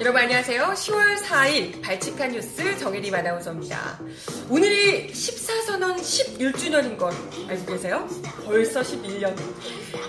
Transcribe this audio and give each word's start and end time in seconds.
여러분 0.00 0.22
안녕하세요. 0.22 0.64
10월 0.64 1.18
4일 1.18 1.80
발칙한 1.80 2.32
뉴스 2.32 2.76
정혜림 2.78 3.14
아나운서입니다. 3.14 4.00
오늘이 4.50 5.12
14선언 5.12 5.98
11주년인 5.98 6.98
걸 6.98 7.12
알고 7.48 7.66
계세요? 7.66 8.08
벌써 8.44 8.80
11년. 8.80 9.36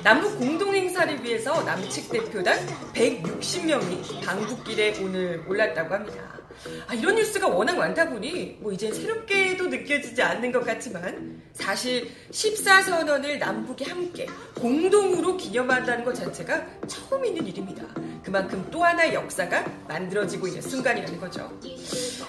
남북 0.04 0.40
공동행사를 0.40 1.24
위해서 1.24 1.62
남측 1.64 2.10
대표단 2.12 2.58
160명이 2.96 4.26
방북길에 4.26 4.96
오늘 5.04 5.44
올랐다고 5.48 5.94
합니다. 5.94 6.39
아, 6.88 6.94
이런 6.94 7.16
뉴스가 7.16 7.48
워낙 7.48 7.76
많다 7.78 8.10
보니 8.10 8.58
뭐 8.60 8.72
이제 8.72 8.92
새롭게도 8.92 9.68
느껴지지 9.68 10.22
않는 10.22 10.52
것 10.52 10.64
같지만 10.66 11.42
사실 11.54 12.10
14선언을 12.32 13.38
남북이 13.38 13.84
함께 13.86 14.28
공동으로 14.56 15.38
기념한다는 15.38 16.04
것 16.04 16.14
자체가 16.16 16.66
처음 16.88 17.26
있는 17.26 17.46
일입니다. 17.48 17.84
그만큼 18.24 18.66
또 18.70 18.84
하나의 18.84 19.14
역사가 19.14 19.66
만들어지고 19.88 20.48
있는 20.48 20.62
순간이라는 20.62 21.20
거죠. 21.20 21.50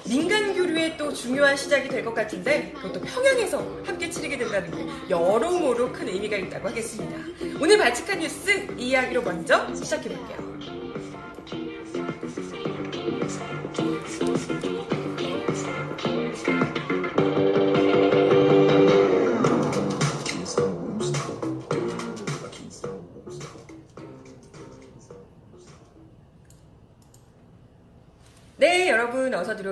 민간 0.06 0.54
교류의 0.54 0.96
또 0.96 1.12
중요한 1.12 1.56
시작이 1.56 1.88
될 1.88 2.00
것 2.04 2.14
같은데 2.14 2.72
그것도 2.76 3.00
평양에서 3.02 3.58
함께 3.84 4.08
치르게 4.08 4.38
된다는 4.38 4.70
게 4.70 4.86
여러모로 5.10 5.92
큰 5.92 6.08
의미가 6.08 6.36
있다고 6.38 6.68
하겠습니다. 6.68 7.16
오늘 7.60 7.76
발칙한 7.78 8.18
뉴스 8.20 8.66
이 8.78 8.88
이야기로 8.90 9.22
먼저 9.22 9.72
시작해 9.74 10.08
볼게요. 10.08 10.49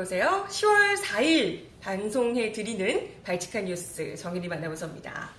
들어오세요. 0.02 0.46
10월 0.48 0.96
4일 1.02 1.64
방송해 1.80 2.52
드리는 2.52 3.08
발칙한 3.24 3.64
뉴스 3.64 4.14
정일이 4.16 4.46
만나보서입니다. 4.48 5.30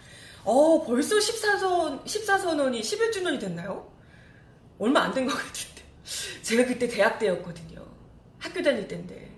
어, 0.44 0.84
벌써 0.86 1.16
14선, 1.16 2.04
14선언이 2.06 2.82
11주년이 2.82 3.40
됐나요? 3.40 3.90
얼마 4.78 5.02
안 5.04 5.14
된 5.14 5.28
것 5.28 5.34
같은데. 5.36 5.84
제가 6.42 6.66
그때 6.66 6.88
대학 6.88 7.20
때였거든요. 7.20 7.86
학교 8.40 8.62
다닐 8.62 8.88
때인데. 8.88 9.30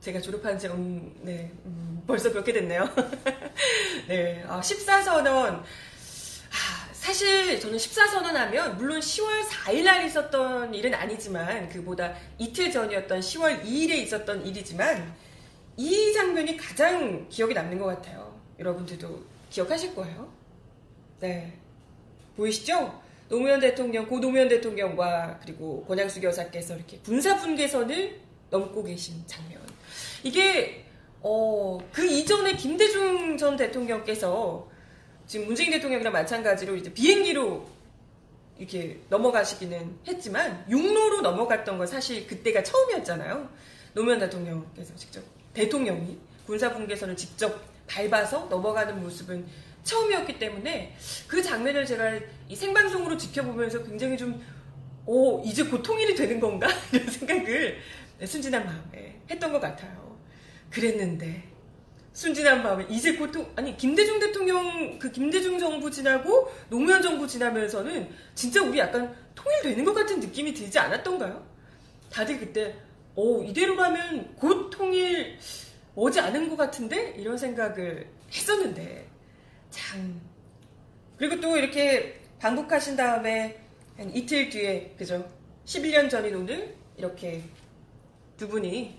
제가 0.00 0.20
졸업한 0.20 0.58
지, 0.58 0.66
음, 0.68 1.12
네, 1.22 1.50
음, 1.64 2.02
벌써 2.06 2.30
그렇게 2.30 2.52
됐네요. 2.52 2.88
네, 4.08 4.44
아, 4.46 4.60
14선언. 4.60 5.26
아, 5.30 6.81
사실 7.02 7.58
저는 7.58 7.76
14선언 7.76 8.26
하면 8.26 8.76
물론 8.76 9.00
10월 9.00 9.42
4일 9.42 9.82
날 9.82 10.06
있었던 10.06 10.72
일은 10.72 10.94
아니지만 10.94 11.68
그보다 11.68 12.14
이틀 12.38 12.70
전이었던 12.70 13.18
10월 13.18 13.64
2일에 13.64 13.90
있었던 14.04 14.46
일이지만 14.46 15.12
이 15.76 16.12
장면이 16.12 16.56
가장 16.56 17.28
기억에 17.28 17.54
남는 17.54 17.80
것 17.80 17.86
같아요. 17.86 18.38
여러분들도 18.60 19.20
기억하실 19.50 19.96
거예요. 19.96 20.32
네. 21.18 21.52
보이시죠? 22.36 23.02
노무현 23.28 23.58
대통령, 23.58 24.06
고 24.06 24.20
노무현 24.20 24.48
대통령과 24.48 25.40
그리고 25.42 25.84
권양숙 25.86 26.22
여사께서 26.22 26.76
이렇게 26.76 26.98
군사 26.98 27.36
분계선을 27.36 28.20
넘고 28.48 28.84
계신 28.84 29.24
장면. 29.26 29.60
이게 30.22 30.84
어, 31.20 31.80
그 31.90 32.06
이전에 32.06 32.54
김대중 32.54 33.36
전 33.36 33.56
대통령께서 33.56 34.70
지금 35.26 35.46
문재인 35.46 35.70
대통령이랑 35.70 36.12
마찬가지로 36.12 36.76
이제 36.76 36.92
비행기로 36.92 37.66
이렇게 38.58 39.00
넘어가시기는 39.08 39.98
했지만 40.06 40.64
육로로 40.68 41.20
넘어갔던 41.22 41.78
건 41.78 41.86
사실 41.86 42.26
그때가 42.26 42.62
처음이었잖아요. 42.62 43.48
노무현 43.94 44.18
대통령께서 44.18 44.94
직접 44.96 45.22
대통령이 45.54 46.18
군사 46.46 46.72
분계선을 46.72 47.16
직접 47.16 47.60
밟아서 47.86 48.46
넘어가는 48.46 49.00
모습은 49.02 49.46
처음이었기 49.84 50.38
때문에 50.38 50.96
그 51.26 51.42
장면을 51.42 51.84
제가 51.84 52.18
이 52.48 52.56
생방송으로 52.56 53.16
지켜보면서 53.16 53.82
굉장히 53.84 54.16
좀, 54.16 54.40
오, 55.04 55.42
이제 55.44 55.64
곧 55.64 55.82
통일이 55.82 56.14
되는 56.14 56.38
건가? 56.38 56.68
이런 56.92 57.10
생각을 57.10 57.78
순진한 58.24 58.64
마음에 58.64 59.20
했던 59.28 59.52
것 59.52 59.60
같아요. 59.60 60.16
그랬는데, 60.70 61.42
순진한 62.12 62.62
마음에 62.62 62.86
이제 62.90 63.14
고통 63.16 63.50
아니 63.56 63.76
김대중 63.76 64.18
대통령 64.18 64.98
그 64.98 65.10
김대중 65.10 65.58
정부 65.58 65.90
지나고 65.90 66.52
노무현 66.68 67.00
정부 67.00 67.26
지나면서는 67.26 68.10
진짜 68.34 68.62
우리 68.62 68.78
약간 68.78 69.14
통일되는 69.34 69.84
것 69.84 69.94
같은 69.94 70.20
느낌이 70.20 70.52
들지 70.52 70.78
않았던가요? 70.78 71.44
다들 72.10 72.38
그때 72.38 72.76
오 73.14 73.42
이대로라면 73.42 74.36
곧 74.36 74.70
통일 74.70 75.38
오지 75.94 76.20
않은 76.20 76.48
것 76.48 76.56
같은데? 76.56 77.14
이런 77.18 77.36
생각을 77.36 78.08
했었는데. 78.30 79.06
참. 79.70 80.20
그리고 81.16 81.40
또 81.40 81.56
이렇게 81.56 82.20
방북하신 82.38 82.96
다음에 82.96 83.60
한 83.96 84.14
이틀 84.14 84.48
뒤에 84.48 84.94
그죠? 84.96 85.30
11년 85.66 86.08
전인 86.08 86.34
오늘 86.34 86.74
이렇게 86.96 87.42
두 88.36 88.48
분이 88.48 88.98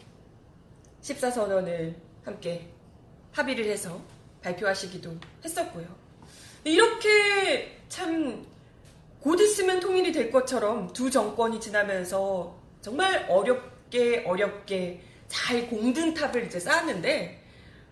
14선언을 1.01 1.95
함께 2.23 2.69
합의를 3.33 3.65
해서 3.65 4.01
발표하시기도 4.41 5.17
했었고요. 5.43 5.85
이렇게 6.63 7.77
참 7.89 8.53
곧 9.23 9.39
있으면 9.39 9.79
통일이 9.79 10.11
될 10.11 10.29
것처럼 10.29 10.91
두 10.91 11.09
정권이 11.09 11.61
지나면서 11.61 12.59
정말 12.81 13.25
어렵게 13.29 14.25
어렵게 14.27 15.01
잘 15.29 15.65
공든탑을 15.69 16.45
이제 16.45 16.59
쌓았는데 16.59 17.41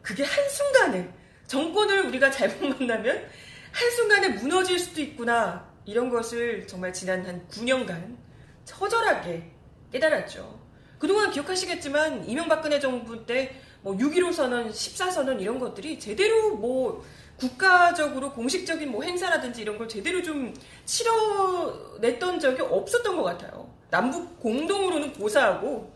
그게 0.02 0.26
한순간에 0.26 1.10
정권을 1.48 2.08
우리가 2.08 2.30
잘못 2.32 2.78
만나면 2.78 3.30
한순간에 3.72 4.28
무너질 4.28 4.78
수도 4.78 5.00
있구나 5.00 5.72
이런 5.86 6.10
것을 6.10 6.68
정말 6.68 6.92
지난 6.92 7.26
한 7.26 7.48
9년간 7.48 8.18
처절하게 8.66 9.50
깨달았죠. 9.94 10.60
그동안 11.00 11.32
기억하시겠지만 11.32 12.28
이명박근혜 12.28 12.82
정부 12.82 13.26
때 13.26 13.56
뭐 13.82 13.96
6.15 13.96 14.34
선언, 14.34 14.72
14 14.72 15.12
선언 15.12 15.40
이런 15.40 15.60
것들이 15.60 16.00
제대로 16.00 16.56
뭐 16.56 17.04
국가적으로 17.38 18.32
공식적인 18.34 18.92
뭐 18.92 19.04
행사라든지 19.04 19.64
이런 19.64 19.78
걸 19.78 19.90
제대로 19.90 20.22
좀 20.22 20.54
치러냈던 20.86 22.40
적이 22.40 22.62
없었던 22.62 23.18
것 23.18 23.24
같아요. 23.24 23.68
남북 23.90 24.40
공동으로는 24.40 25.14
고사하고 25.14 25.92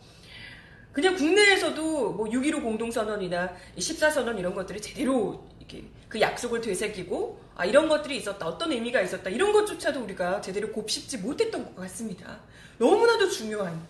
그냥 0.91 1.15
국내에서도 1.15 2.13
뭐 2.13 2.25
6.15 2.27 2.63
공동선언이나 2.63 3.53
14선언 3.77 4.39
이런 4.39 4.55
것들이 4.55 4.81
제대로 4.81 5.45
이렇게 5.59 5.83
그 6.09 6.19
약속을 6.19 6.61
되새기고 6.61 7.39
아 7.55 7.65
이런 7.65 7.87
것들이 7.87 8.17
있었다 8.17 8.47
어떤 8.47 8.71
의미가 8.71 9.01
있었다 9.01 9.29
이런 9.29 9.51
것조차도 9.51 10.01
우리가 10.03 10.41
제대로 10.41 10.71
곱씹지 10.71 11.19
못했던 11.19 11.63
것 11.63 11.75
같습니다. 11.75 12.39
너무나도 12.77 13.29
중요한 13.29 13.85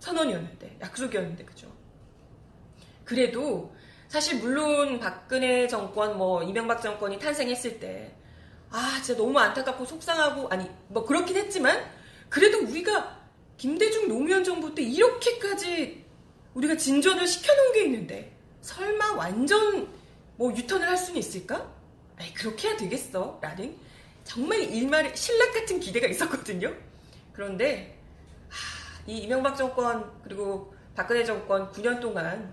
선언이었는데 0.00 0.78
약속이었는데 0.80 1.44
그죠? 1.44 1.73
그래도 3.04 3.74
사실 4.08 4.38
물론 4.38 4.98
박근혜 4.98 5.66
정권 5.66 6.16
뭐 6.16 6.42
이명박 6.42 6.80
정권이 6.80 7.18
탄생했을 7.18 7.80
때 7.80 8.14
아, 8.70 9.00
진짜 9.02 9.20
너무 9.20 9.38
안타깝고 9.38 9.84
속상하고 9.84 10.48
아니 10.48 10.68
뭐 10.88 11.04
그렇긴 11.04 11.36
했지만 11.36 11.84
그래도 12.28 12.58
우리가 12.66 13.20
김대중 13.56 14.08
노무현 14.08 14.42
정부 14.42 14.74
때 14.74 14.82
이렇게까지 14.82 16.04
우리가 16.54 16.76
진전을 16.76 17.26
시켜놓은 17.26 17.72
게 17.72 17.84
있는데 17.84 18.36
설마 18.62 19.12
완전 19.14 19.88
뭐 20.36 20.52
유턴을 20.52 20.88
할 20.88 20.96
수는 20.96 21.20
있을까? 21.20 21.70
아이 22.16 22.32
그렇게 22.34 22.68
해야 22.68 22.76
되겠어? 22.76 23.38
라는 23.40 23.76
정말 24.24 24.60
일말의 24.60 25.16
신락 25.16 25.52
같은 25.52 25.78
기대가 25.78 26.06
있었거든요. 26.08 26.74
그런데 27.32 27.98
하, 28.48 29.02
이 29.06 29.18
이명박 29.18 29.56
정권 29.56 30.10
그리고 30.22 30.74
박근혜 30.94 31.24
정권 31.24 31.70
9년 31.70 32.00
동안 32.00 32.52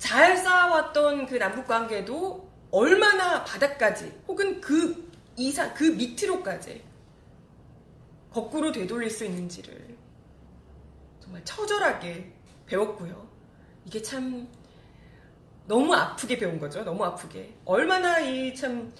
잘 0.00 0.36
쌓아왔던 0.36 1.26
그 1.26 1.36
남북 1.36 1.66
관계도 1.66 2.48
얼마나 2.70 3.44
바닥까지 3.44 4.22
혹은 4.26 4.60
그 4.60 5.10
이상 5.36 5.72
그 5.74 5.84
밑으로까지 5.84 6.82
거꾸로 8.32 8.72
되돌릴 8.72 9.10
수 9.10 9.24
있는지를 9.26 9.96
정말 11.20 11.44
처절하게 11.44 12.32
배웠고요. 12.66 13.28
이게 13.84 14.00
참 14.00 14.48
너무 15.66 15.94
아프게 15.94 16.38
배운 16.38 16.58
거죠. 16.58 16.82
너무 16.82 17.04
아프게. 17.04 17.54
얼마나 17.64 18.18
이 18.20 18.54
참 18.54 18.92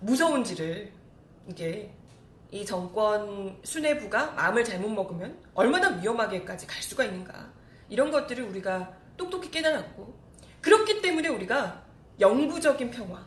무서운지를 0.00 0.92
이게 1.48 1.92
이 2.50 2.64
정권 2.64 3.58
수뇌부가 3.64 4.32
마음을 4.32 4.64
잘못 4.64 4.88
먹으면 4.90 5.38
얼마나 5.54 5.88
위험하게까지 5.88 6.66
갈 6.66 6.82
수가 6.82 7.04
있는가. 7.04 7.50
이런 7.88 8.10
것들을 8.10 8.44
우리가 8.44 8.99
똑똑히 9.20 9.50
깨달았고 9.50 10.18
그렇기 10.62 11.02
때문에 11.02 11.28
우리가 11.28 11.84
영구적인 12.18 12.90
평화, 12.90 13.26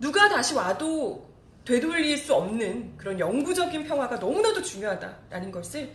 누가 0.00 0.28
다시 0.28 0.54
와도 0.54 1.30
되돌릴 1.64 2.16
수 2.16 2.34
없는 2.34 2.96
그런 2.96 3.18
영구적인 3.20 3.84
평화가 3.84 4.16
너무나도 4.16 4.62
중요하다라는 4.62 5.52
것을 5.52 5.92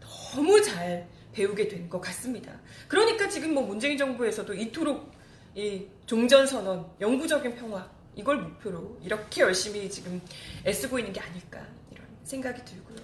너무 0.00 0.62
잘 0.62 1.08
배우게 1.32 1.68
된 1.68 1.88
것 1.88 2.00
같습니다. 2.00 2.52
그러니까 2.88 3.28
지금 3.28 3.54
뭐 3.54 3.62
문재인 3.64 3.96
정부에서도 3.96 4.52
이토록 4.54 5.12
이 5.54 5.86
종전선언, 6.06 6.86
영구적인 7.00 7.54
평화 7.56 7.90
이걸 8.14 8.36
목표로 8.38 8.98
이렇게 9.02 9.40
열심히 9.42 9.90
지금 9.90 10.20
애쓰고 10.66 10.98
있는 10.98 11.12
게 11.12 11.20
아닐까 11.20 11.66
이런 11.90 12.06
생각이 12.22 12.64
들고요. 12.64 12.98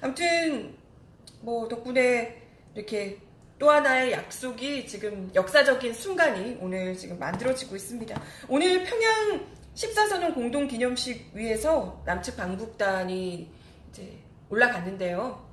아무튼 0.00 0.76
뭐 1.40 1.68
덕분에 1.68 2.42
이렇게 2.74 3.18
또 3.60 3.70
하나의 3.70 4.12
약속이 4.12 4.86
지금 4.86 5.30
역사적인 5.34 5.92
순간이 5.92 6.56
오늘 6.62 6.96
지금 6.96 7.18
만들어지고 7.18 7.76
있습니다. 7.76 8.22
오늘 8.48 8.82
평양 8.84 9.46
14선언 9.74 10.34
공동 10.34 10.66
기념식 10.66 11.32
위에서 11.34 12.02
남측 12.06 12.38
방북단이 12.38 13.50
이제 13.90 14.18
올라갔는데요. 14.48 15.46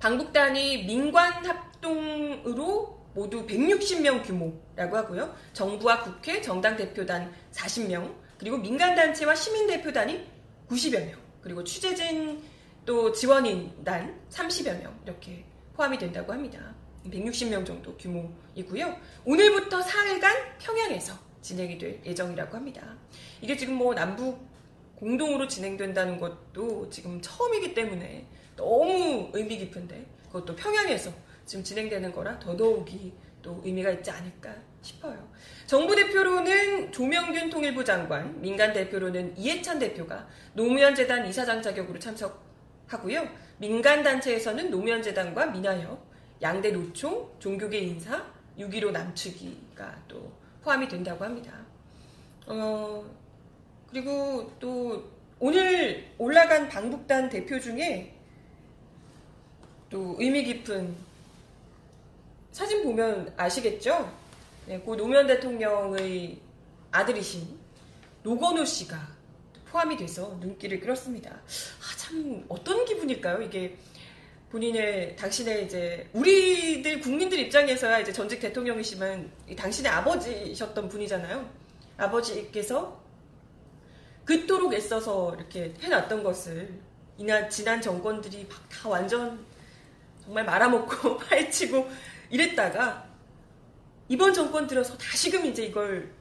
방북단이 0.00 0.84
민관 0.84 1.44
합동으로 1.44 2.98
모두 3.12 3.46
160명 3.46 4.24
규모라고 4.24 4.96
하고요. 4.96 5.36
정부와 5.52 6.02
국회, 6.02 6.40
정당 6.40 6.74
대표단 6.74 7.30
40명, 7.52 8.14
그리고 8.38 8.56
민간단체와 8.56 9.34
시민대표단이 9.34 10.26
90여 10.70 11.06
명, 11.06 11.20
그리고 11.42 11.62
취재진 11.62 12.42
또 12.86 13.12
지원인단 13.12 14.18
30여 14.30 14.80
명 14.80 14.98
이렇게 15.04 15.44
포함이 15.78 15.96
된다고 15.96 16.32
합니다. 16.32 16.74
160명 17.04 17.64
정도 17.64 17.96
규모이고요. 17.96 18.96
오늘부터 19.24 19.80
4일간 19.80 20.58
평양에서 20.58 21.14
진행이 21.40 21.78
될 21.78 22.00
예정이라고 22.04 22.56
합니다. 22.56 22.96
이게 23.40 23.56
지금 23.56 23.74
뭐 23.74 23.94
남북 23.94 24.44
공동으로 24.96 25.46
진행된다는 25.46 26.18
것도 26.18 26.90
지금 26.90 27.20
처음이기 27.22 27.74
때문에 27.74 28.26
너무 28.56 29.30
의미 29.32 29.56
깊은데 29.56 30.04
그것도 30.26 30.56
평양에서 30.56 31.12
지금 31.46 31.62
진행되는 31.62 32.12
거라 32.12 32.36
더더욱이 32.40 33.12
또 33.40 33.62
의미가 33.64 33.92
있지 33.92 34.10
않을까 34.10 34.52
싶어요. 34.82 35.28
정부 35.68 35.94
대표로는 35.94 36.90
조명균 36.90 37.50
통일부 37.50 37.84
장관, 37.84 38.40
민간 38.40 38.72
대표로는 38.72 39.38
이해찬 39.38 39.78
대표가 39.78 40.26
노무현 40.54 40.96
재단 40.96 41.24
이사장 41.24 41.62
자격으로 41.62 42.00
참석 42.00 42.47
하고요. 42.88 43.28
민간 43.58 44.02
단체에서는 44.02 44.70
노무현 44.70 45.02
재단과 45.02 45.46
민하협, 45.46 46.02
양대 46.42 46.70
노총, 46.70 47.30
종교계 47.38 47.78
인사, 47.78 48.24
6.15 48.58 48.90
남측이가 48.90 50.02
또 50.08 50.32
포함이 50.62 50.88
된다고 50.88 51.24
합니다. 51.24 51.52
어, 52.46 53.04
그리고 53.90 54.52
또 54.58 55.04
오늘 55.38 56.12
올라간 56.18 56.68
방북단 56.68 57.28
대표 57.28 57.60
중에 57.60 58.14
또 59.90 60.16
의미 60.18 60.44
깊은 60.44 60.96
사진 62.52 62.82
보면 62.82 63.32
아시겠죠? 63.36 64.12
네, 64.66 64.78
고 64.80 64.96
노무현 64.96 65.26
대통령의 65.26 66.38
아들이신 66.90 67.58
노건호 68.22 68.64
씨가 68.64 69.17
포함이 69.70 69.96
돼서 69.96 70.36
눈길을 70.40 70.80
끌었습니다. 70.80 71.30
아, 71.30 71.96
참 71.96 72.44
어떤 72.48 72.84
기분일까요? 72.84 73.42
이게 73.42 73.76
본인의 74.50 75.16
당신의 75.16 75.66
이제 75.66 76.08
우리들 76.12 77.00
국민들 77.00 77.38
입장에서야 77.38 77.98
이제 77.98 78.12
전직 78.12 78.40
대통령이시면 78.40 79.30
당신의 79.56 79.92
아버지셨던 79.92 80.88
분이잖아요. 80.88 81.48
아버지께서 81.98 83.02
그토록 84.24 84.72
애써서 84.74 85.34
이렇게 85.34 85.74
해놨던 85.80 86.22
것을 86.22 86.80
이나 87.18 87.48
지난 87.48 87.80
정권들이 87.80 88.46
막 88.48 88.68
다 88.68 88.88
완전 88.88 89.44
정말 90.24 90.44
말아먹고 90.44 91.16
파헤치고 91.26 91.90
이랬다가 92.30 93.06
이번 94.08 94.32
정권 94.32 94.66
들어서 94.66 94.96
다시금 94.96 95.46
이제 95.46 95.64
이걸 95.64 96.12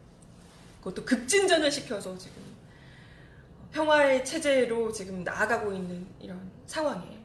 그것도 0.80 1.06
급진전을 1.06 1.72
시켜서 1.72 2.18
지금 2.18 2.47
평화의 3.72 4.26
체제로 4.26 4.92
지금 4.92 5.24
나아가고 5.24 5.74
있는 5.74 6.08
이런 6.20 6.52
상황에 6.66 7.24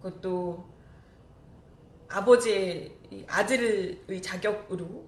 그것도 0.00 0.68
아버지의 2.08 2.94
아들의 3.28 4.22
자격으로 4.22 5.06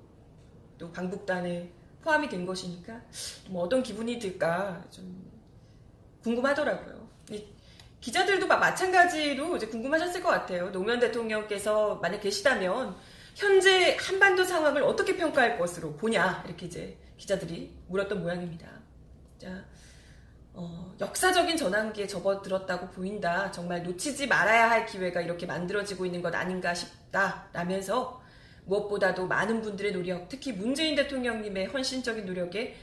또 0.79 0.93
방북단에 0.93 1.71
포함이 2.03 2.29
된 2.29 2.47
것이니까 2.47 3.01
뭐 3.49 3.65
어떤 3.65 3.83
기분이 3.83 4.19
들까 4.19 4.83
좀 4.91 5.31
궁금하더라고요. 6.23 7.05
기자들도 8.01 8.47
마찬가지로 8.47 9.57
이제 9.57 9.67
궁금하셨을 9.67 10.23
것 10.23 10.29
같아요. 10.29 10.71
노무현 10.71 11.01
대통령께서 11.01 11.97
만약 11.97 12.21
계시다면 12.21 12.95
현재 13.35 13.97
한반도 13.99 14.45
상황을 14.45 14.83
어떻게 14.83 15.17
평가할 15.17 15.59
것으로 15.59 15.95
보냐 15.97 16.45
이렇게 16.47 16.67
이제 16.67 16.99
기자들이 17.17 17.75
물었던 17.89 18.23
모양입니다. 18.23 18.84
자, 19.45 19.63
어, 20.55 20.95
역사적인 20.99 21.59
전환기에 21.59 22.07
접어들었다고 22.07 22.89
보인다. 22.89 23.51
정말 23.51 23.83
놓치지 23.83 24.27
말아야 24.27 24.71
할 24.71 24.87
기회가 24.87 25.21
이렇게 25.21 25.45
만들어지고 25.45 26.07
있는 26.07 26.23
것 26.23 26.35
아닌가 26.35 26.73
싶다. 26.73 27.51
라면서 27.53 28.23
무엇보다도 28.65 29.27
많은 29.27 29.61
분들의 29.61 29.93
노력, 29.93 30.29
특히 30.31 30.53
문재인 30.53 30.95
대통령님의 30.95 31.67
헌신적인 31.67 32.25
노력에 32.25 32.77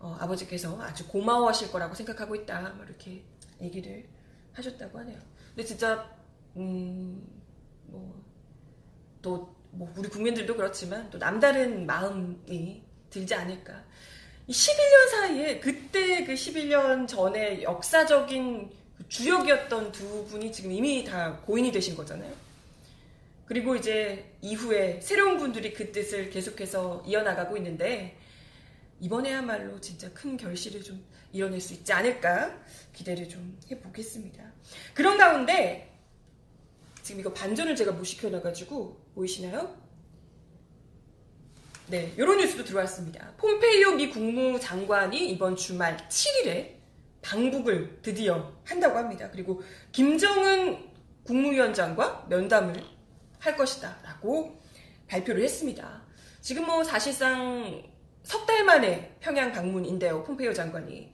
어, 0.00 0.16
아버지께서 0.18 0.80
아주 0.82 1.06
고마워하실 1.06 1.70
거라고 1.70 1.94
생각하고 1.94 2.34
있다. 2.34 2.70
뭐 2.70 2.84
이렇게 2.84 3.22
얘기를 3.60 4.04
하셨다고 4.54 4.98
하네요. 4.98 5.20
근데 5.50 5.64
진짜 5.64 6.10
음, 6.56 7.24
뭐, 7.86 8.24
또, 9.22 9.54
뭐, 9.70 9.90
우리 9.96 10.08
국민들도 10.08 10.54
그렇지만, 10.54 11.08
또 11.08 11.18
남다른 11.18 11.86
마음이 11.86 12.82
들지 13.08 13.34
않을까. 13.34 13.84
11년 14.48 15.10
사이에, 15.10 15.60
그때 15.60 16.24
그 16.24 16.34
11년 16.34 17.06
전에 17.06 17.62
역사적인 17.62 18.70
그 18.96 19.08
주역이었던 19.08 19.92
두 19.92 20.26
분이 20.26 20.52
지금 20.52 20.72
이미 20.72 21.04
다 21.04 21.36
고인이 21.46 21.70
되신 21.72 21.96
거잖아요. 21.96 22.32
그리고 23.46 23.76
이제 23.76 24.32
이후에 24.40 25.00
새로운 25.00 25.38
분들이 25.38 25.72
그 25.72 25.92
뜻을 25.92 26.30
계속해서 26.30 27.04
이어나가고 27.06 27.56
있는데, 27.58 28.18
이번에야말로 29.00 29.80
진짜 29.80 30.08
큰 30.12 30.36
결실을 30.36 30.82
좀 30.82 31.04
이뤄낼 31.32 31.60
수 31.60 31.74
있지 31.74 31.92
않을까 31.92 32.56
기대를 32.92 33.28
좀 33.28 33.58
해보겠습니다. 33.70 34.44
그런 34.94 35.18
가운데 35.18 35.92
지금 37.02 37.20
이거 37.20 37.32
반전을 37.32 37.74
제가 37.74 37.92
못 37.92 38.04
시켜놔가지고 38.04 39.10
보이시나요? 39.14 39.81
네, 41.92 42.10
이런 42.16 42.38
뉴스도 42.38 42.64
들어왔습니다. 42.64 43.34
폼페이오 43.36 43.96
미 43.96 44.08
국무장관이 44.08 45.28
이번 45.28 45.54
주말 45.54 45.98
7일에 46.08 46.76
방북을 47.20 47.98
드디어 48.00 48.50
한다고 48.64 48.96
합니다. 48.96 49.28
그리고 49.30 49.60
김정은 49.92 50.88
국무위원장과 51.24 52.28
면담을 52.30 52.82
할 53.40 53.56
것이다 53.58 53.98
라고 54.04 54.58
발표를 55.06 55.42
했습니다. 55.42 56.02
지금 56.40 56.64
뭐 56.64 56.82
사실상 56.82 57.82
석 58.22 58.46
달 58.46 58.64
만에 58.64 59.14
평양 59.20 59.52
방문인데요. 59.52 60.24
폼페이오 60.24 60.54
장관이. 60.54 61.12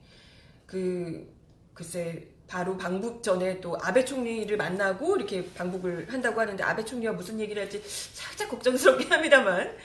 그, 0.65 1.29
글쎄, 1.73 2.25
바로 2.47 2.77
방북 2.77 3.21
전에 3.21 3.59
또 3.59 3.77
아베 3.81 4.05
총리를 4.05 4.55
만나고 4.55 5.17
이렇게 5.17 5.45
방북을 5.55 6.09
한다고 6.09 6.39
하는데 6.39 6.63
아베 6.63 6.85
총리가 6.85 7.11
무슨 7.11 7.37
얘기를 7.37 7.61
할지 7.61 7.83
살짝 7.85 8.47
걱정스럽긴 8.47 9.11
합니다만 9.11 9.75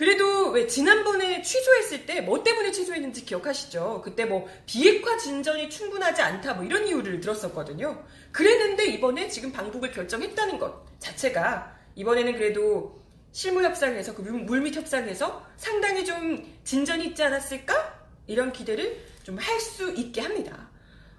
그래도 0.00 0.48
왜 0.48 0.66
지난번에 0.66 1.42
취소했을 1.42 2.06
때 2.06 2.22
뭐 2.22 2.42
때문에 2.42 2.70
취소했는지 2.72 3.22
기억하시죠? 3.26 4.00
그때 4.02 4.24
뭐 4.24 4.48
비핵화 4.64 5.18
진전이 5.18 5.68
충분하지 5.68 6.22
않다 6.22 6.54
뭐 6.54 6.64
이런 6.64 6.86
이유를 6.88 7.20
들었었거든요. 7.20 8.02
그랬는데 8.32 8.86
이번에 8.86 9.28
지금 9.28 9.52
방북을 9.52 9.90
결정했다는 9.92 10.58
것 10.58 10.86
자체가 11.00 11.76
이번에는 11.96 12.32
그래도 12.32 12.98
실무 13.32 13.62
협상에서 13.62 14.14
그 14.14 14.22
물밑 14.22 14.74
협상에서 14.76 15.46
상당히 15.58 16.02
좀 16.02 16.50
진전이 16.64 17.08
있지 17.08 17.22
않았을까? 17.22 18.00
이런 18.26 18.52
기대를 18.52 19.04
좀 19.22 19.36
할 19.38 19.60
수 19.60 19.92
있게 19.92 20.22
합니다. 20.22 20.70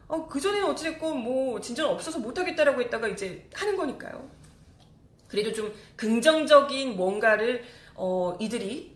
어, 0.07 0.27
그전에는 0.27 0.67
어찌됐건 0.69 1.17
뭐 1.17 1.61
진전 1.61 1.85
없어서 1.87 2.17
못하겠다라고 2.17 2.81
했다가 2.81 3.07
이제 3.09 3.47
하는 3.53 3.75
거니까요. 3.77 4.27
그래도 5.27 5.53
좀 5.53 5.73
긍정적인 5.95 6.97
뭔가를 6.97 7.63
어, 7.95 8.37
이들이 8.39 8.95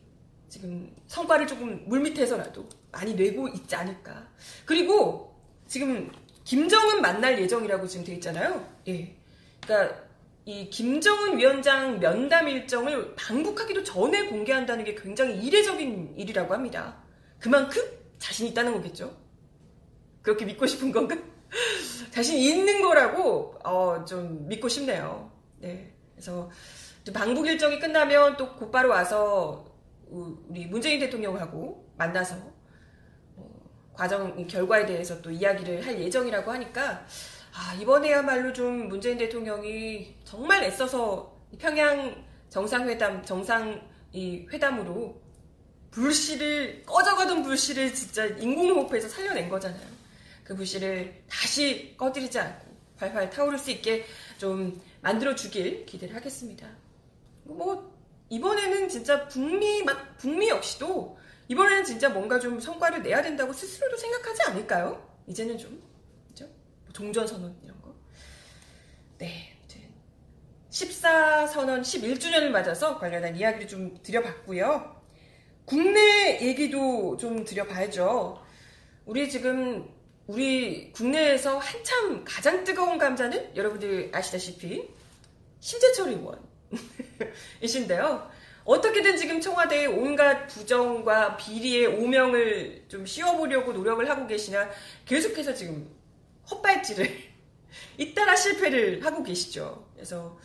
지금 0.49 0.93
성과를 1.07 1.47
조금 1.47 1.83
물밑에서라도 1.87 2.67
많이 2.91 3.13
내고 3.13 3.47
있지 3.49 3.75
않을까. 3.75 4.27
그리고 4.65 5.35
지금 5.67 6.11
김정은 6.43 7.01
만날 7.01 7.39
예정이라고 7.41 7.87
지금 7.87 8.05
돼 8.05 8.13
있잖아요. 8.13 8.67
예. 8.87 9.15
그러니까 9.61 10.05
이 10.45 10.69
김정은 10.69 11.37
위원장 11.39 11.99
면담 11.99 12.47
일정을 12.47 13.15
방북하기도 13.15 13.83
전에 13.83 14.27
공개한다는 14.27 14.85
게 14.85 14.93
굉장히 14.93 15.39
이례적인 15.39 16.13
일이라고 16.17 16.53
합니다. 16.53 17.03
그만큼 17.39 17.81
자신 18.19 18.47
있다는 18.47 18.73
거겠죠. 18.73 19.15
그렇게 20.21 20.45
믿고 20.45 20.67
싶은 20.67 20.91
건가? 20.91 21.17
자신 22.11 22.37
있는 22.37 22.81
거라고 22.81 23.55
어, 23.63 24.05
좀 24.05 24.47
믿고 24.47 24.69
싶네요. 24.69 25.31
네. 25.59 25.91
그래서 26.13 26.33
또 26.41 26.51
방북 27.13 27.47
일정이 27.47 27.79
끝나면 27.79 28.35
또 28.37 28.55
곧바로 28.55 28.89
와서 28.89 29.65
우리 30.07 30.65
문재인 30.65 30.99
대통령하고 30.99 31.93
만나서 31.97 32.35
어, 33.35 33.49
과정 33.93 34.47
결과에 34.47 34.85
대해서 34.85 35.21
또 35.21 35.31
이야기를 35.31 35.85
할 35.85 35.99
예정이라고 35.99 36.51
하니까 36.51 37.05
아, 37.53 37.73
이번에야말로 37.79 38.51
좀 38.51 38.89
문재인 38.89 39.17
대통령이 39.17 40.15
정말 40.23 40.63
애써서 40.63 41.39
평양 41.57 42.23
정상회담 42.49 43.23
정상 43.23 43.81
이 44.11 44.45
회담으로 44.51 45.21
불씨를 45.91 46.83
꺼져가던 46.85 47.43
불씨를 47.43 47.93
진짜 47.93 48.25
인공호흡해서 48.25 49.07
살려낸 49.07 49.47
거잖아요. 49.47 49.87
그 50.43 50.55
불씨를 50.55 51.23
다시 51.29 51.95
꺼뜨리지 51.97 52.39
않고 52.39 52.65
활활 52.97 53.29
타오를 53.29 53.57
수 53.57 53.71
있게 53.71 54.05
좀 54.37 54.81
만들어 55.01 55.35
주길 55.35 55.85
기대를 55.85 56.15
하겠습니다. 56.15 56.67
뭐 57.45 57.93
이번에는 58.29 58.89
진짜 58.89 59.27
북미 59.27 59.85
북미 60.17 60.49
역시도 60.49 61.17
이번에는 61.47 61.83
진짜 61.83 62.09
뭔가 62.09 62.39
좀 62.39 62.59
성과를 62.59 63.03
내야 63.03 63.21
된다고 63.21 63.53
스스로도 63.53 63.97
생각하지 63.97 64.43
않을까요? 64.43 65.17
이제는 65.27 65.57
좀 65.57 65.81
그죠? 66.27 66.45
뭐 66.45 66.93
종전 66.93 67.27
선언 67.27 67.55
이런 67.63 67.81
거. 67.81 67.93
네. 69.17 69.55
14 70.75 71.47
선언 71.47 71.83
11주년을 71.83 72.49
맞아서 72.49 72.99
관련한 72.99 73.33
이야기를 73.37 73.65
좀 73.65 73.97
드려봤고요. 74.03 75.01
국내 75.63 76.37
얘기도 76.41 77.15
좀 77.15 77.45
드려봐야죠. 77.45 78.43
우리 79.05 79.29
지금 79.29 79.89
우리 80.27 80.91
국내에서 80.91 81.59
한참 81.59 82.25
가장 82.25 82.65
뜨거운 82.65 82.97
감자는 82.97 83.55
여러분들 83.55 84.11
아시다시피 84.13 84.89
심재철 85.61 86.09
의원 86.09 86.45
이신데요. 87.61 88.29
어떻게든 88.63 89.15
지금 89.15 89.39
청와대에 89.39 89.85
온갖 89.85 90.47
부정과 90.47 91.37
비리의 91.37 91.87
오명을 91.87 92.85
좀 92.87 93.05
씌워보려고 93.05 93.73
노력을 93.73 94.09
하고 94.09 94.25
계시나 94.25 94.69
계속해서 95.05 95.53
지금 95.53 95.87
헛발질을 96.49 97.07
잇따라 97.97 98.35
실패를 98.35 99.05
하고 99.05 99.21
계시죠. 99.23 99.87
그래서 99.93 100.37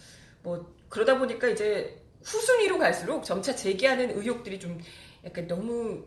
뭐 0.42 0.74
그러다 0.88 1.18
보니까 1.18 1.48
이제 1.48 1.96
후순위로 2.22 2.78
갈수록 2.78 3.24
점차 3.24 3.54
제기하는 3.54 4.10
의혹들이 4.18 4.60
좀 4.60 4.78
약간 5.24 5.46
너무 5.46 6.04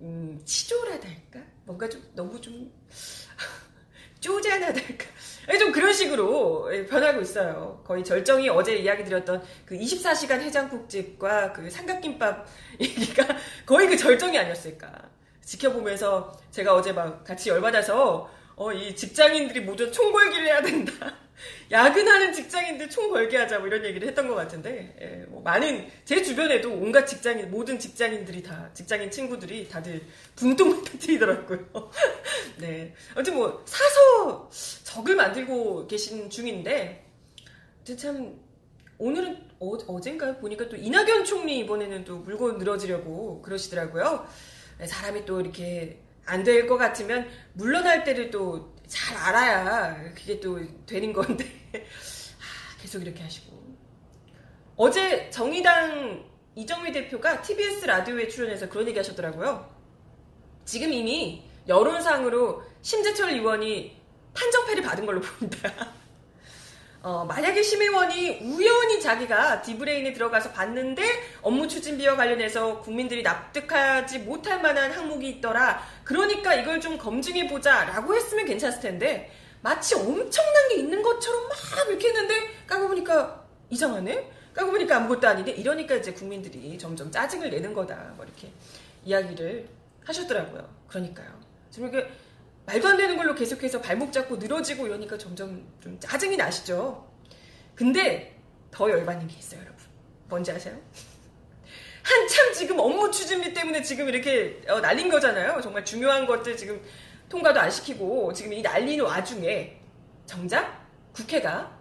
음, 0.00 0.40
치졸하달까? 0.44 1.40
뭔가 1.64 1.88
좀 1.88 2.02
너무 2.14 2.40
좀 2.40 2.72
쪼잔하달까? 4.26 5.06
좀 5.58 5.70
그런 5.70 5.92
식으로 5.92 6.68
변하고 6.90 7.20
있어요. 7.20 7.80
거의 7.84 8.04
절정이 8.04 8.48
어제 8.48 8.76
이야기 8.76 9.04
드렸던 9.04 9.42
그 9.64 9.78
24시간 9.78 10.40
해장국집과 10.40 11.52
그 11.52 11.70
삼각김밥 11.70 12.46
얘기가 12.80 13.24
거의 13.64 13.88
그 13.88 13.96
절정이 13.96 14.36
아니었을까. 14.36 14.90
지켜보면서 15.42 16.36
제가 16.50 16.74
어제 16.74 16.92
막 16.92 17.22
같이 17.22 17.50
열받아서 17.50 18.28
어, 18.56 18.72
이 18.72 18.96
직장인들이 18.96 19.60
모두 19.60 19.92
총궐기를 19.92 20.46
해야 20.46 20.62
된다. 20.62 21.14
야근하는 21.70 22.32
직장인들 22.32 22.88
총 22.88 23.10
걸게 23.10 23.36
하자 23.36 23.58
뭐 23.58 23.66
이런 23.68 23.84
얘기를 23.84 24.08
했던 24.08 24.26
것 24.26 24.34
같은데 24.34 24.96
예, 24.98 25.26
뭐 25.28 25.42
많은 25.42 25.86
제 26.06 26.22
주변에도 26.22 26.72
온갖 26.72 27.04
직장인 27.04 27.50
모든 27.50 27.78
직장인들이 27.78 28.42
다 28.42 28.70
직장인 28.72 29.10
친구들이 29.10 29.68
다들 29.68 30.00
붕뚱 30.34 30.84
터뜨리더라고요. 30.84 31.66
네, 32.56 32.94
아무튼 33.14 33.34
뭐 33.34 33.62
사서 33.66 34.48
적을 34.84 35.16
만들고 35.16 35.86
계신 35.86 36.30
중인데 36.30 37.04
참 37.98 38.40
오늘은 38.96 39.50
어, 39.58 40.00
젠가 40.00 40.34
보니까 40.38 40.66
또 40.70 40.76
이낙연 40.76 41.26
총리 41.26 41.58
이번에는 41.58 42.04
또 42.04 42.16
물고 42.16 42.52
늘어지려고 42.52 43.42
그러시더라고요. 43.42 44.26
네, 44.78 44.86
사람이 44.86 45.26
또 45.26 45.42
이렇게 45.42 46.00
안 46.26 46.42
될 46.44 46.66
것 46.66 46.76
같으면 46.76 47.28
물러날 47.54 48.04
때를 48.04 48.30
또 48.30 48.74
잘 48.86 49.16
알아야 49.16 50.12
그게 50.14 50.38
또 50.38 50.60
되는 50.86 51.12
건데 51.12 51.44
아, 51.74 52.80
계속 52.80 53.02
이렇게 53.02 53.20
하시고 53.22 53.76
어제 54.76 55.28
정의당 55.30 56.24
이정미 56.54 56.92
대표가 56.92 57.42
TBS 57.42 57.86
라디오에 57.86 58.28
출연해서 58.28 58.68
그런 58.68 58.86
얘기 58.86 58.96
하셨더라고요. 58.98 59.74
지금 60.64 60.92
이미 60.92 61.42
여론상으로 61.66 62.62
심재철 62.80 63.30
의원이 63.30 64.00
판정패를 64.34 64.82
받은 64.84 65.04
걸로 65.04 65.20
보인다. 65.26 65.92
어, 67.02 67.24
만약에 67.24 67.62
심의원이 67.62 68.40
우연히 68.42 69.00
자기가 69.00 69.62
디브레인에 69.62 70.12
들어가서 70.12 70.52
봤는데 70.52 71.02
업무 71.42 71.68
추진비와 71.68 72.16
관련해서 72.16 72.80
국민들이 72.80 73.22
납득하지 73.22 74.20
못할 74.20 74.60
만한 74.60 74.90
항목이 74.90 75.28
있더라. 75.28 75.82
그러니까 76.02 76.54
이걸 76.54 76.80
좀 76.80 76.98
검증해 76.98 77.48
보자라고 77.48 78.14
했으면 78.14 78.44
괜찮을 78.44 78.80
텐데 78.80 79.32
마치 79.62 79.94
엄청난 79.94 80.68
게 80.68 80.76
있는 80.76 81.02
것처럼 81.02 81.48
막 81.48 81.88
이렇게 81.88 82.08
했는데 82.08 82.34
까고 82.66 82.88
보니까 82.88 83.44
이상하네. 83.70 84.32
까고 84.54 84.72
보니까 84.72 84.96
아무것도 84.96 85.28
아닌데 85.28 85.52
이러니까 85.52 85.96
이제 85.96 86.12
국민들이 86.12 86.76
점점 86.78 87.10
짜증을 87.10 87.50
내는 87.50 87.72
거다. 87.72 88.14
뭐 88.16 88.24
이렇게 88.24 88.50
이야기를 89.04 89.68
하셨더라고요. 90.04 90.68
그러니까요. 90.88 91.28
지금 91.70 91.88
이게 91.88 92.08
말도 92.66 92.88
안 92.88 92.96
되는 92.96 93.16
걸로 93.16 93.34
계속해서 93.34 93.80
발목 93.80 94.12
잡고 94.12 94.36
늘어지고 94.36 94.86
이러니까 94.86 95.16
점점 95.16 95.66
좀 95.80 95.98
짜증이 96.00 96.36
나시죠. 96.36 97.08
근데 97.74 98.38
더 98.72 98.90
열받는 98.90 99.28
게 99.28 99.36
있어요, 99.38 99.60
여러분. 99.60 99.84
뭔지 100.28 100.50
아세요? 100.50 100.76
한참 102.02 102.52
지금 102.52 102.78
업무 102.78 103.10
추진비 103.10 103.54
때문에 103.54 103.82
지금 103.82 104.08
이렇게 104.08 104.60
어, 104.68 104.80
날린 104.80 105.08
거잖아요. 105.08 105.60
정말 105.60 105.84
중요한 105.84 106.26
것들 106.26 106.56
지금 106.56 106.80
통과도 107.28 107.60
안 107.60 107.70
시키고 107.70 108.32
지금 108.32 108.52
이 108.52 108.62
날리는 108.62 109.04
와중에 109.04 109.80
정작 110.24 110.86
국회가 111.12 111.76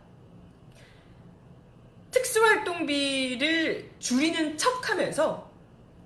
특수활동비를 2.12 3.92
줄이는 4.00 4.58
척 4.58 4.90
하면서 4.90 5.52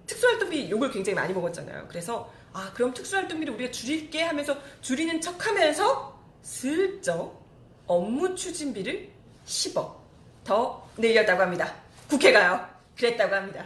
특수활동비 0.07 0.69
욕을 0.71 0.89
굉장히 0.89 1.15
많이 1.15 1.33
먹었잖아요. 1.33 1.85
그래서 1.87 2.31
아, 2.53 2.71
그럼 2.73 2.93
특수활동비를 2.93 3.53
우리가 3.53 3.71
줄일게 3.71 4.23
하면서 4.23 4.57
줄이는 4.81 5.21
척 5.21 5.45
하면서 5.45 6.19
슬쩍 6.41 7.39
업무 7.85 8.35
추진비를 8.35 9.09
10억 9.45 9.95
더 10.43 10.89
내렸다고 10.95 11.41
합니다. 11.41 11.73
국회가요. 12.09 12.67
그랬다고 12.97 13.35
합니다. 13.35 13.65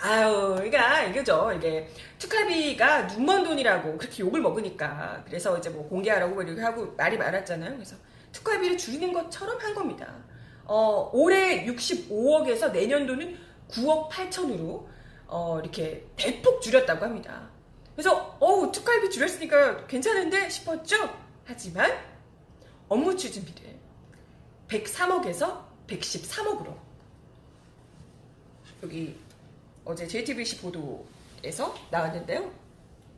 아유, 0.00 0.54
그러니까 0.56 1.04
이거죠. 1.04 1.52
이게 1.56 1.88
특활비가 2.18 3.02
눈먼 3.02 3.44
돈이라고 3.44 3.98
그렇게 3.98 4.22
욕을 4.22 4.40
먹으니까 4.40 5.22
그래서 5.26 5.56
이제 5.58 5.70
뭐 5.70 5.88
공개하라고 5.88 6.34
뭐 6.34 6.42
이렇게 6.42 6.60
하고 6.60 6.92
말이 6.96 7.16
많았잖아요. 7.16 7.74
그래서 7.74 7.94
특활비를 8.32 8.76
줄이는 8.76 9.12
것처럼 9.12 9.58
한 9.60 9.74
겁니다. 9.74 10.12
어, 10.64 11.08
올해 11.12 11.64
65억에서 11.66 12.72
내년도는 12.72 13.38
9억 13.68 14.08
8천으로 14.08 14.86
어, 15.28 15.60
이렇게 15.62 16.04
대폭 16.16 16.60
줄였다고 16.60 17.04
합니다. 17.04 17.48
그래서 17.94 18.36
어우 18.40 18.72
특활비 18.72 19.10
줄였으니까 19.10 19.86
괜찮은데 19.86 20.48
싶었죠? 20.48 20.96
하지만 21.44 21.92
업무 22.88 23.16
추진비를 23.16 23.78
103억에서 24.68 25.64
113억으로 25.86 26.74
여기 28.82 29.16
어제 29.84 30.06
JTBC 30.06 30.60
보도에서 30.60 31.74
나왔는데요. 31.90 32.52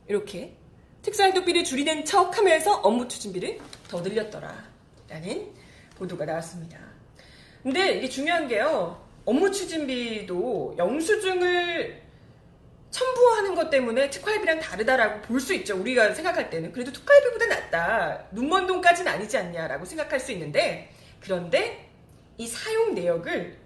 이렇게 0.09 0.57
특수활동비를 1.03 1.65
줄이는 1.65 2.05
척 2.05 2.37
하면서 2.37 2.75
업무 2.77 3.07
추진비를 3.07 3.59
더 3.89 4.01
늘렸더라. 4.01 4.65
라는 5.09 5.53
보도가 5.97 6.25
나왔습니다. 6.25 6.79
근데 7.63 7.99
이게 7.99 8.09
중요한 8.09 8.49
게요. 8.49 9.03
업무 9.25 9.51
추진비도 9.51 10.75
영수증을 10.79 12.04
첨부하는 12.95 13.57
것 13.57 13.71
때문에 13.71 14.09
특활비랑 14.09 14.61
다르다라고 14.61 15.21
볼 15.23 15.41
수 15.41 15.53
있죠. 15.55 15.77
우리가 15.77 16.15
생각할 16.15 16.49
때는. 16.49 16.71
그래도 16.73 16.93
특활비보다 16.93 17.47
낫다. 17.47 18.27
눈먼 18.31 18.69
돈까지는 18.69 19.11
아니지 19.11 19.37
않냐라고 19.37 19.85
생각할 19.85 20.21
수 20.21 20.31
있는데, 20.31 20.93
그런데 21.21 21.91
이 22.39 22.47
사용 22.47 22.95
내역을 22.95 23.59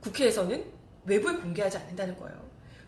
국회에서는 0.00 0.64
외부에 1.06 1.34
공개하지 1.34 1.78
않는다는 1.78 2.16
거예요. 2.16 2.36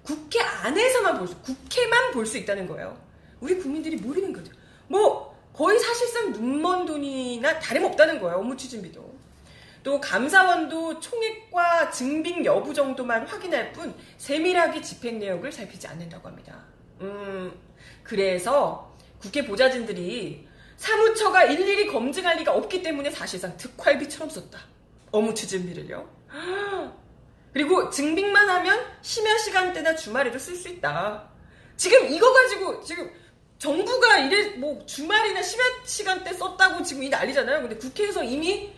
국회 0.04 0.40
안에서만 0.40 1.18
볼 1.18 1.26
수, 1.26 1.36
국회만 1.42 2.12
볼 2.12 2.24
수 2.24 2.38
있다는 2.38 2.68
거예요. 2.68 2.96
우리 3.40 3.56
국민들이 3.58 3.96
모르는 3.96 4.32
거죠. 4.32 4.52
뭐, 4.86 5.36
거의 5.52 5.76
사실상 5.80 6.30
눈먼 6.30 6.86
돈이나 6.86 7.58
다름없다는 7.58 8.20
거예요. 8.20 8.36
업무 8.38 8.56
추진비도. 8.56 9.12
또 9.88 9.98
감사원도 10.02 11.00
총액과 11.00 11.90
증빙 11.92 12.44
여부 12.44 12.74
정도만 12.74 13.26
확인할 13.26 13.72
뿐 13.72 13.94
세밀하게 14.18 14.82
집행 14.82 15.18
내역을 15.18 15.50
살피지 15.50 15.86
않는다고 15.86 16.28
합니다. 16.28 16.62
음, 17.00 17.58
그래서 18.02 18.94
국회 19.18 19.46
보좌진들이 19.46 20.46
사무처가 20.76 21.44
일일이 21.44 21.86
검증할 21.86 22.36
리가 22.36 22.54
없기 22.54 22.82
때문에 22.82 23.10
사실상 23.10 23.56
특활비처럼 23.56 24.28
썼다. 24.28 24.58
업무 25.10 25.32
추진비를요. 25.32 26.06
그리고 27.54 27.88
증빙만 27.88 28.46
하면 28.46 28.84
심야 29.00 29.38
시간대나 29.38 29.96
주말에도 29.96 30.38
쓸 30.38 30.54
수 30.54 30.68
있다. 30.68 31.30
지금 31.78 32.12
이거 32.12 32.30
가지고 32.30 32.82
지금 32.82 33.10
정부가 33.56 34.18
이래 34.18 34.50
뭐 34.58 34.84
주말이나 34.84 35.40
심야 35.40 35.64
시간대 35.86 36.34
썼다고 36.34 36.82
지금 36.82 37.04
이 37.04 37.08
난리잖아요. 37.08 37.62
근데 37.62 37.76
국회에서 37.76 38.22
이미 38.22 38.76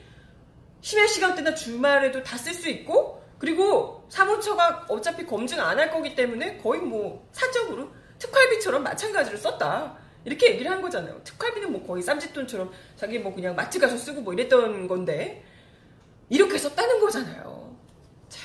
심야 0.82 1.06
시간대나 1.06 1.54
주말에도 1.54 2.22
다 2.22 2.36
쓸 2.38 2.54
수 2.54 2.68
있고 2.68 3.22
그리고 3.38 4.04
사무처가 4.10 4.86
어차피 4.88 5.24
검증 5.26 5.60
안 5.60 5.78
할 5.78 5.90
거기 5.90 6.14
때문에 6.14 6.58
거의 6.58 6.80
뭐 6.80 7.26
사적으로 7.32 7.90
특활비처럼 8.18 8.82
마찬가지로 8.82 9.36
썼다. 9.38 9.96
이렇게 10.24 10.50
얘기를 10.52 10.70
한 10.70 10.82
거잖아요. 10.82 11.22
특활비는 11.24 11.72
뭐 11.72 11.86
거의 11.86 12.02
쌈짓돈처럼 12.02 12.70
자기 12.96 13.18
뭐 13.18 13.34
그냥 13.34 13.54
마트 13.56 13.78
가서 13.78 13.96
쓰고 13.96 14.20
뭐 14.20 14.34
이랬던 14.34 14.86
건데 14.88 15.42
이렇게 16.28 16.58
썼다는 16.58 17.00
거잖아요. 17.00 17.74
자, 18.28 18.40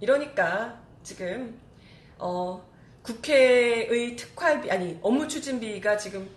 이러니까 0.00 0.80
지금 1.04 1.60
어 2.18 2.68
국회의 3.02 4.16
특활비 4.16 4.70
아니 4.70 4.98
업무 5.02 5.28
추진비가 5.28 5.96
지금 5.96 6.28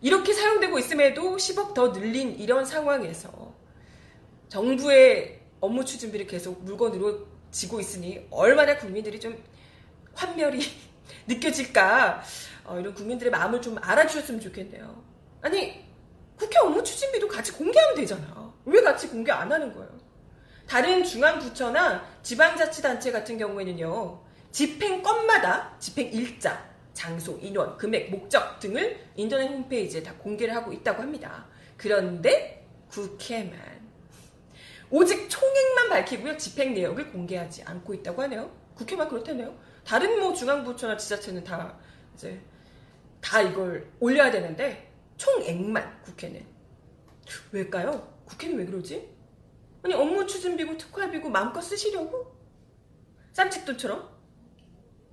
이렇게 0.00 0.32
사용되고 0.32 0.78
있음에도 0.78 1.36
10억 1.36 1.74
더 1.74 1.88
늘린 1.88 2.38
이런 2.38 2.64
상황에서 2.64 3.51
정부의 4.52 5.40
업무 5.60 5.82
추진비를 5.82 6.26
계속 6.26 6.62
물건으로 6.62 7.26
지고 7.50 7.80
있으니 7.80 8.26
얼마나 8.30 8.76
국민들이 8.76 9.18
좀 9.18 9.42
환멸이 10.12 10.60
느껴질까 11.26 12.22
어, 12.64 12.78
이런 12.78 12.92
국민들의 12.92 13.30
마음을 13.30 13.62
좀 13.62 13.78
알아주셨으면 13.80 14.42
좋겠네요. 14.42 15.02
아니 15.40 15.82
국회 16.36 16.58
업무 16.58 16.84
추진비도 16.84 17.28
같이 17.28 17.52
공개하면 17.52 17.96
되잖아. 17.96 18.52
왜 18.66 18.82
같이 18.82 19.08
공개 19.08 19.32
안 19.32 19.50
하는 19.50 19.72
거예요? 19.72 19.88
다른 20.68 21.02
중앙부처나 21.02 22.20
지방자치단체 22.22 23.10
같은 23.10 23.38
경우에는요 23.38 24.20
집행 24.50 25.02
건마다 25.02 25.74
집행 25.78 26.12
일자, 26.12 26.62
장소, 26.92 27.38
인원, 27.40 27.78
금액, 27.78 28.10
목적 28.10 28.60
등을 28.60 29.00
인터넷 29.16 29.46
홈페이지에 29.46 30.02
다 30.02 30.12
공개를 30.18 30.54
하고 30.54 30.74
있다고 30.74 31.00
합니다. 31.00 31.46
그런데 31.78 32.66
국회만 32.90 33.81
오직 34.92 35.26
총액만 35.30 35.88
밝히고요. 35.88 36.36
집행 36.36 36.74
내역을 36.74 37.10
공개하지 37.12 37.62
않고 37.62 37.94
있다고 37.94 38.20
하네요. 38.22 38.54
국회만 38.74 39.08
그렇다네요. 39.08 39.58
다른 39.84 40.20
뭐 40.20 40.34
중앙부처나 40.34 40.98
지자체는 40.98 41.42
다 41.42 41.78
이제 42.14 42.38
다 43.22 43.40
이걸 43.40 43.90
올려야 44.00 44.30
되는데 44.30 44.92
총액만 45.16 46.02
국회는 46.02 46.44
왜일까요? 47.52 48.06
국회는 48.26 48.58
왜 48.58 48.66
그러지? 48.66 49.08
아니 49.82 49.94
업무 49.94 50.26
추진비고 50.26 50.76
특활비고 50.76 51.30
마음껏 51.30 51.62
쓰시려고? 51.62 52.36
쌈짓돈처럼? 53.32 54.10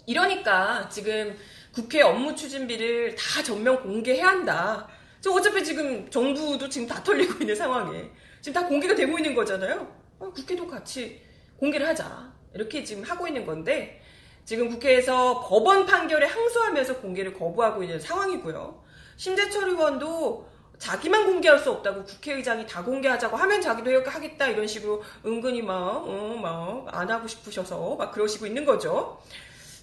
이러니까 0.06 0.90
지금 0.90 1.38
국회 1.72 2.02
업무 2.02 2.36
추진비를 2.36 3.16
다 3.16 3.42
전면 3.42 3.82
공개해야 3.82 4.28
한다. 4.28 4.90
저 5.22 5.32
어차피 5.32 5.64
지금 5.64 6.10
정부도 6.10 6.68
지금 6.68 6.86
다 6.86 7.02
털리고 7.02 7.36
있는 7.40 7.56
상황에 7.56 8.12
지금 8.42 8.62
다 8.62 8.68
공개가 8.68 8.96
되고 8.96 9.18
있는 9.18 9.36
거잖아요. 9.36 9.88
어, 10.20 10.32
국회도 10.32 10.68
같이 10.68 11.22
공개를 11.58 11.88
하자. 11.88 12.34
이렇게 12.54 12.84
지금 12.84 13.04
하고 13.04 13.28
있는 13.28 13.46
건데 13.46 14.02
지금 14.46 14.70
국회에서 14.70 15.46
법원 15.48 15.86
판결에 15.86 16.26
항소하면서 16.26 16.98
공개를 17.02 17.34
거부하고 17.34 17.84
있는 17.84 18.00
상황이고요. 18.00 18.84
심재철 19.18 19.70
의원도 19.70 20.50
자기만 20.80 21.26
공개할 21.26 21.60
수 21.60 21.72
없다고 21.72 22.06
국회의장이 22.06 22.66
다 22.66 22.84
공개하자고 22.84 23.36
하면 23.36 23.62
자기도 23.62 23.92
이렇게 23.92 24.10
하겠다 24.10 24.48
이런 24.48 24.66
식으로 24.66 25.04
은근히 25.26 25.62
막, 25.62 26.08
어, 26.08 26.38
막, 26.42 26.86
안 26.88 27.12
하고 27.12 27.28
싶으셔서 27.28 27.98
막 27.98 28.12
그러시고 28.14 28.48
있는 28.48 28.66
거죠. 28.66 29.22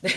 네. 0.01 0.11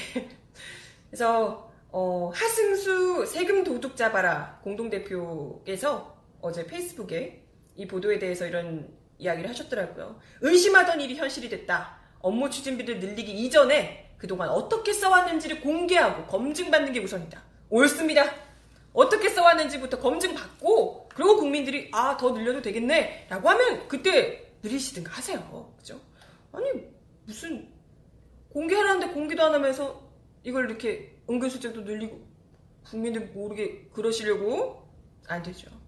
그래서, 1.09 1.69
어, 1.91 2.31
하승수 2.33 3.25
세금 3.25 3.63
도둑 3.63 3.97
잡아라 3.97 4.59
공동대표께서 4.63 6.17
어제 6.41 6.65
페이스북에 6.65 7.43
이 7.79 7.87
보도에 7.87 8.19
대해서 8.19 8.45
이런 8.45 8.89
이야기를 9.19 9.49
하셨더라고요. 9.51 10.19
의심하던 10.41 10.99
일이 10.99 11.15
현실이 11.15 11.47
됐다. 11.47 11.97
업무 12.19 12.49
추진비를 12.49 12.99
늘리기 12.99 13.31
이전에 13.31 14.15
그동안 14.17 14.49
어떻게 14.49 14.91
써왔는지를 14.91 15.61
공개하고 15.61 16.25
검증받는 16.25 16.91
게 16.91 16.99
우선이다. 16.99 17.41
옳습니다. 17.69 18.25
어떻게 18.91 19.29
써왔는지부터 19.29 19.97
검증받고 19.99 21.07
그리고 21.15 21.37
국민들이 21.37 21.89
아 21.93 22.17
더 22.17 22.31
늘려도 22.31 22.61
되겠네 22.61 23.27
라고 23.29 23.47
하면 23.47 23.87
그때 23.87 24.51
늘리시든가 24.61 25.13
하세요. 25.13 25.73
그죠? 25.77 26.01
아니 26.51 26.69
무슨 27.25 27.71
공개하라는데 28.49 29.13
공개도 29.13 29.41
안 29.41 29.53
하면서 29.53 30.01
이걸 30.43 30.65
이렇게 30.65 31.15
은근슬쩍도 31.29 31.81
늘리고 31.81 32.27
국민들 32.83 33.27
모르게 33.27 33.87
그러시려고 33.93 34.85
안 35.29 35.41
되죠. 35.43 35.78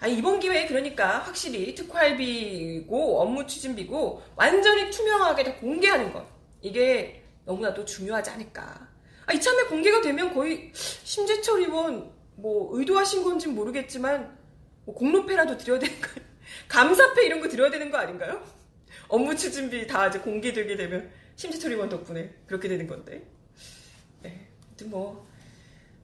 아니, 0.00 0.16
이번 0.16 0.38
기회에 0.38 0.66
그러니까 0.66 1.18
확실히 1.18 1.74
특활비고 1.74 3.20
업무 3.20 3.46
추진비고 3.46 4.22
완전히 4.36 4.90
투명하게 4.90 5.44
다 5.44 5.54
공개하는 5.56 6.12
것. 6.12 6.24
이게 6.60 7.24
너무나도 7.44 7.84
중요하지 7.84 8.30
않을까. 8.30 8.88
아, 9.26 9.32
이참에 9.32 9.64
공개가 9.64 10.00
되면 10.00 10.32
거의 10.32 10.70
심재철 10.74 11.60
의원 11.60 12.12
뭐 12.36 12.78
의도하신 12.78 13.24
건지 13.24 13.48
모르겠지만 13.48 14.38
뭐 14.84 14.94
공로패라도 14.94 15.58
드려야 15.58 15.80
되는 15.80 16.00
거 16.00 16.08
감사패 16.68 17.26
이런 17.26 17.40
거 17.40 17.48
드려야 17.48 17.70
되는 17.70 17.90
거 17.90 17.98
아닌가요? 17.98 18.42
업무 19.08 19.34
추진비 19.34 19.86
다 19.86 20.06
이제 20.06 20.20
공개되게 20.20 20.76
되면 20.76 21.10
심재철 21.34 21.72
의원 21.72 21.88
덕분에 21.88 22.34
그렇게 22.46 22.68
되는 22.68 22.86
건데. 22.86 23.26
네. 24.22 24.48
뭐 24.84 25.26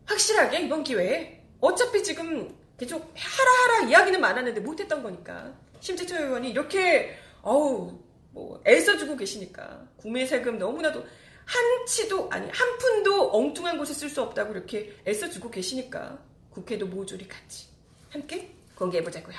확실하게 0.06 0.62
이번 0.62 0.82
기회에 0.82 1.42
어차피 1.60 2.02
지금 2.02 2.54
계속 2.78 3.12
하라 3.16 3.78
하라 3.78 3.88
이야기는 3.88 4.20
많았는데 4.20 4.60
못했던 4.60 5.02
거니까 5.02 5.52
심재철 5.80 6.22
의원이 6.22 6.50
이렇게 6.50 7.16
어우 7.42 7.98
뭐 8.32 8.62
애써주고 8.66 9.16
계시니까 9.16 9.86
국민 9.96 10.26
세금 10.26 10.58
너무나도 10.58 11.00
한 11.00 11.86
치도 11.86 12.28
아니 12.30 12.48
한 12.50 12.78
푼도 12.78 13.36
엉뚱한 13.36 13.78
곳에 13.78 13.92
쓸 13.92 14.08
수 14.08 14.22
없다고 14.22 14.52
이렇게 14.52 14.96
애써주고 15.06 15.50
계시니까 15.50 16.18
국회도 16.50 16.86
모조리 16.86 17.28
같이 17.28 17.68
함께 18.10 18.54
공개해보자고요. 18.74 19.36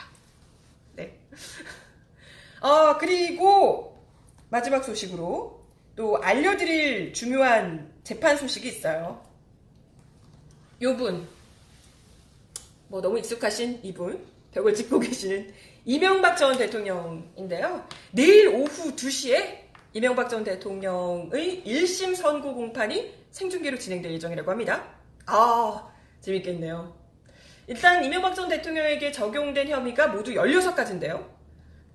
네. 0.93 1.19
어 2.62 2.98
그리고 2.98 4.06
마지막 4.50 4.84
소식으로 4.84 5.65
또 5.95 6.17
알려드릴 6.21 7.13
중요한 7.13 7.93
재판 8.04 8.38
소식이 8.38 8.67
있어요. 8.67 9.26
요분 10.82 11.28
뭐 12.95 13.01
너무 13.01 13.19
익숙하신 13.19 13.81
이분 13.84 14.25
벽을 14.51 14.73
짚고 14.73 15.01
계시는 15.01 15.53
이명박 15.84 16.38
전 16.38 16.58
대통령인데요. 16.58 17.86
내일 18.12 18.47
오후 18.47 18.95
2시에 18.95 19.65
이명박 19.91 20.29
전 20.29 20.45
대통령의 20.45 21.63
1심 21.65 22.15
선고 22.15 22.55
공판이 22.55 23.13
생중계로 23.31 23.77
진행될 23.77 24.13
예정이라고 24.13 24.49
합니다. 24.49 24.95
아, 25.25 25.89
재밌겠네요. 26.21 26.95
일단 27.67 28.01
이명박 28.05 28.34
전 28.34 28.47
대통령에게 28.47 29.12
적용된 29.12 29.67
혐의가 29.67 30.08
모두 30.08 30.31
16가지인데요. 30.31 31.27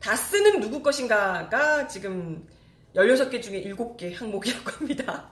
다 0.00 0.14
쓰는 0.14 0.60
누구 0.60 0.82
것인가가 0.82 1.88
지금 1.88 2.46
16개 2.94 3.40
중에 3.40 3.62
7개 3.62 4.14
항목이라고 4.14 4.70
합니다. 4.70 5.30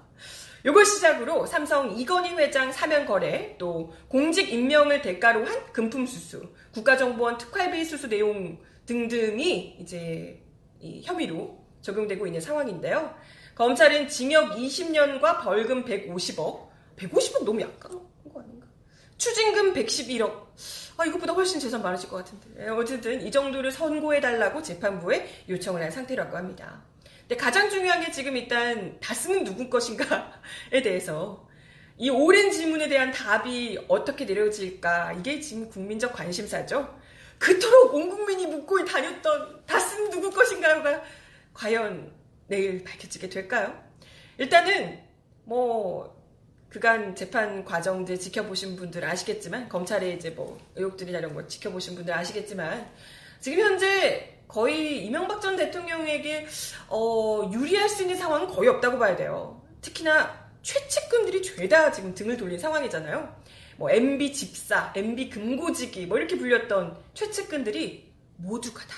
요걸 0.64 0.84
시작으로 0.84 1.46
삼성 1.46 1.96
이건희 1.96 2.30
회장 2.34 2.72
사면 2.72 3.06
거래, 3.06 3.54
또 3.58 3.92
공직 4.08 4.52
임명을 4.52 5.02
대가로 5.02 5.46
한 5.46 5.72
금품 5.72 6.06
수수, 6.06 6.42
국가정보원 6.72 7.38
특활비 7.38 7.84
수수 7.84 8.08
내용 8.08 8.58
등등이 8.86 9.76
이제 9.80 10.42
이 10.80 11.02
혐의로 11.04 11.58
적용되고 11.80 12.26
있는 12.26 12.40
상황인데요. 12.40 13.14
검찰은 13.54 14.08
징역 14.08 14.56
20년과 14.56 15.42
벌금 15.42 15.84
150억, 15.84 16.68
150억 16.96 17.44
너무 17.44 17.60
약간 17.60 17.92
거 18.32 18.40
아닌가? 18.40 18.66
추징금 19.16 19.74
111억. 19.74 20.46
아, 20.96 21.04
이것보다 21.04 21.32
훨씬 21.32 21.60
재산 21.60 21.82
많으실 21.82 22.08
것 22.08 22.16
같은데. 22.16 22.64
예, 22.64 22.68
어쨌든 22.68 23.20
이 23.20 23.30
정도를 23.30 23.70
선고해달라고 23.70 24.62
재판부에 24.62 25.44
요청을 25.48 25.82
한 25.82 25.90
상태라고 25.90 26.36
합니다. 26.36 26.82
근데 27.28 27.36
가장 27.36 27.68
중요한 27.68 28.00
게 28.02 28.10
지금 28.10 28.34
일단 28.38 28.98
다스는 29.00 29.44
누구 29.44 29.68
것인가에 29.68 30.80
대해서 30.82 31.46
이 31.98 32.08
오랜 32.08 32.50
질문에 32.50 32.88
대한 32.88 33.12
답이 33.12 33.78
어떻게 33.86 34.24
내려질까 34.24 35.12
이게 35.12 35.38
지금 35.38 35.68
국민적 35.68 36.14
관심사죠. 36.14 36.98
그토록 37.38 37.92
온 37.92 38.08
국민이 38.08 38.46
묻고 38.46 38.82
다녔던 38.82 39.66
다스는 39.66 40.08
누구 40.08 40.30
것인가요가 40.30 41.02
과연 41.52 42.10
내일 42.46 42.82
밝혀지게 42.82 43.28
될까요? 43.28 43.78
일단은 44.38 44.98
뭐 45.44 46.16
그간 46.70 47.14
재판 47.14 47.62
과정들 47.62 48.18
지켜보신 48.18 48.76
분들 48.76 49.04
아시겠지만 49.04 49.68
검찰의 49.68 50.14
이제 50.14 50.30
뭐 50.30 50.58
의혹들이나 50.76 51.18
이런 51.18 51.34
거 51.34 51.46
지켜보신 51.46 51.94
분들 51.94 52.14
아시겠지만 52.14 52.90
지금 53.38 53.60
현재 53.60 54.37
거의 54.48 55.04
이명박 55.04 55.40
전 55.40 55.56
대통령에게 55.56 56.46
어, 56.88 57.50
유리할 57.52 57.88
수 57.88 58.02
있는 58.02 58.16
상황은 58.16 58.48
거의 58.48 58.68
없다고 58.70 58.98
봐야 58.98 59.14
돼요. 59.14 59.62
특히나 59.82 60.48
최측근들이 60.62 61.42
죄다 61.42 61.92
지금 61.92 62.14
등을 62.14 62.36
돌린 62.36 62.58
상황이잖아요. 62.58 63.36
뭐 63.76 63.90
MB 63.90 64.32
집사, 64.32 64.92
MB 64.96 65.30
금고지기 65.30 66.06
뭐 66.06 66.18
이렇게 66.18 66.36
불렸던 66.36 66.98
최측근들이 67.14 68.12
모두가 68.36 68.80
다 68.86 68.96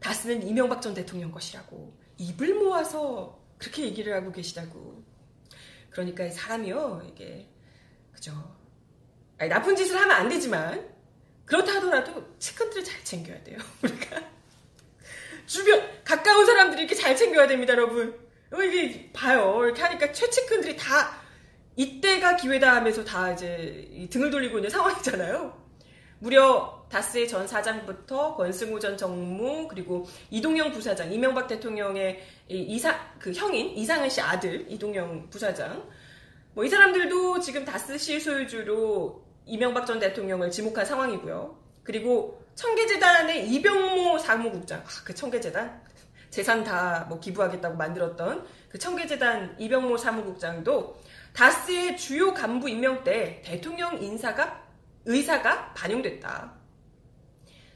다스는 0.00 0.46
이명박 0.46 0.82
전 0.82 0.94
대통령 0.94 1.30
것이라고 1.30 1.96
입을 2.18 2.54
모아서 2.54 3.38
그렇게 3.58 3.84
얘기를 3.84 4.14
하고 4.14 4.32
계시다고. 4.32 5.04
그러니까 5.90 6.28
사람이요 6.30 7.02
이게 7.08 7.48
그죠. 8.12 8.32
아니, 9.38 9.48
나쁜 9.48 9.76
짓을 9.76 9.96
하면 9.96 10.10
안 10.10 10.28
되지만 10.28 10.92
그렇다 11.44 11.74
하더라도 11.76 12.24
측근들을 12.38 12.84
잘 12.84 13.04
챙겨야 13.04 13.42
돼요. 13.42 13.58
우리가 13.82 14.22
주변 15.46 15.82
가까운 16.04 16.46
사람들이 16.46 16.82
이렇게 16.82 16.94
잘 16.94 17.16
챙겨야 17.16 17.46
됩니다, 17.46 17.72
여러분. 17.72 18.18
어, 18.52 18.62
이게 18.62 19.10
봐요. 19.12 19.60
이렇게 19.64 19.82
하니까 19.82 20.12
최측근들이 20.12 20.76
다 20.76 21.20
이때가 21.76 22.36
기회다 22.36 22.76
하면서 22.76 23.04
다 23.04 23.32
이제 23.32 23.88
이 23.90 24.08
등을 24.08 24.30
돌리고 24.30 24.58
있는 24.58 24.70
상황이잖아요. 24.70 25.62
무려 26.18 26.86
다스의 26.88 27.26
전 27.26 27.48
사장부터 27.48 28.36
권승우 28.36 28.78
전 28.78 28.96
정무 28.96 29.66
그리고 29.66 30.06
이동영 30.30 30.72
부사장 30.72 31.12
이명박 31.12 31.48
대통령의 31.48 32.22
이 32.48 32.58
이사 32.60 32.96
그 33.18 33.32
형인 33.32 33.70
이상은 33.70 34.08
씨 34.08 34.20
아들 34.20 34.70
이동영 34.70 35.30
부사장 35.30 35.90
뭐 36.54 36.64
이 36.64 36.68
사람들도 36.68 37.40
지금 37.40 37.64
다스 37.64 37.96
실소유주로 37.98 39.24
이명박 39.46 39.86
전 39.86 39.98
대통령을 39.98 40.50
지목한 40.50 40.84
상황이고요. 40.84 41.58
그리고 41.82 42.42
청계재단의 42.54 43.48
이병모 43.50 44.18
사무국장 44.18 44.80
아, 44.80 44.84
그 45.04 45.14
청계재단 45.14 45.82
재산 46.30 46.64
다 46.64 47.06
뭐 47.08 47.20
기부하겠다고 47.20 47.76
만들었던 47.76 48.46
그 48.68 48.78
청계재단 48.78 49.56
이병모 49.58 49.96
사무국장도 49.96 51.00
다스의 51.34 51.96
주요 51.96 52.32
간부 52.32 52.68
임명 52.68 53.04
때 53.04 53.42
대통령 53.44 54.02
인사가 54.02 54.62
의사가 55.04 55.72
반영됐다. 55.74 56.52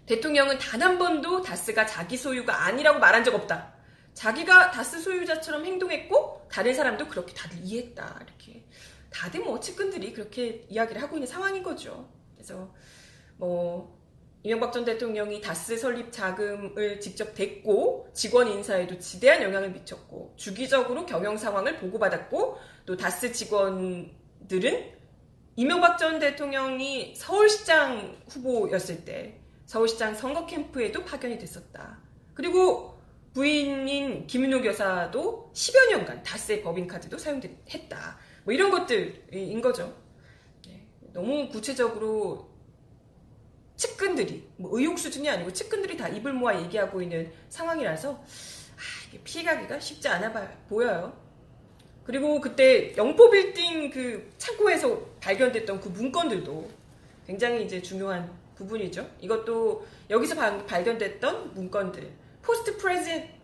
대통령은 0.07 0.59
단 0.59 0.83
한 0.83 0.99
번도 0.99 1.43
다스가 1.43 1.85
자기 1.87 2.17
소유가 2.17 2.65
아니라고 2.65 2.99
말한 3.01 3.25
적 3.25 3.35
없다. 3.35 3.75
자기가 4.15 4.71
다스 4.71 5.01
소유자처럼 5.01 5.65
행동했고 5.65 6.47
다른 6.51 6.73
사람도 6.75 7.09
그렇게 7.09 7.35
다들 7.35 7.59
이해했다. 7.63 8.21
이렇게 8.27 8.65
다들 9.17 9.41
뭐 9.41 9.59
측근들이 9.59 10.13
그렇게 10.13 10.67
이야기를 10.69 11.01
하고 11.01 11.17
있는 11.17 11.27
상황인 11.27 11.63
거죠. 11.63 12.13
그래서 12.35 12.75
뭐 13.39 13.97
이명박 14.43 14.73
전 14.73 14.85
대통령이 14.85 15.41
다스 15.41 15.79
설립 15.79 16.13
자금을 16.13 17.01
직접 17.01 17.35
댔고 17.35 18.11
직원 18.13 18.49
인사에도 18.49 18.99
지대한 18.99 19.43
영향을 19.43 19.71
미쳤고 19.71 20.35
주기적으로 20.37 21.07
경영 21.07 21.37
상황을 21.37 21.79
보고받았고 21.79 22.59
또 22.85 22.97
다스 22.97 23.33
직원들은 23.33 24.93
이명박 25.57 25.97
전 25.97 26.19
대통령이 26.19 27.15
서울시장 27.17 28.21
후보였을 28.29 29.07
때 29.07 29.41
서울시장 29.65 30.15
선거 30.15 30.45
캠프에도 30.45 31.05
파견이 31.05 31.39
됐었다. 31.39 31.99
그리고 32.35 33.01
부인인 33.33 34.27
김윤호 34.27 34.65
여사도 34.67 35.53
10여 35.55 35.91
년간 35.91 36.23
다스의 36.23 36.63
법인카드도 36.63 37.17
사용했다. 37.17 38.19
뭐 38.47 38.55
이런 38.55 38.71
것들인 38.71 39.61
거죠. 39.61 39.93
네, 40.65 40.87
너무 41.13 41.49
구체적으로 41.49 42.49
측근들이 43.75 44.49
뭐 44.57 44.71
의혹 44.79 45.01
수준이 45.01 45.29
아니고 45.29 45.53
측근들이 45.53 45.97
다 45.97 46.09
입을 46.09 46.33
모아 46.33 46.59
얘기하고 46.63 47.03
있는 47.03 47.31
상황이라서 47.49 48.13
아, 48.13 49.19
피해가기가 49.25 49.81
쉽지 49.81 50.07
않아 50.07 50.33
보여요. 50.69 51.13
그리고 52.05 52.41
그때 52.41 52.95
영포 52.97 53.31
빌딩 53.31 53.91
그 53.91 54.33
창고에서 54.39 54.97
발견됐던 55.21 55.81
그 55.81 55.89
문건들도 55.89 56.71
굉장히 57.27 57.65
이제 57.65 57.83
중요한 57.83 58.31
부분이죠. 58.55 59.11
이것도 59.21 59.85
여기서 60.09 60.65
발견됐던 60.67 61.55
문건들, 61.55 62.13
post 62.43 62.77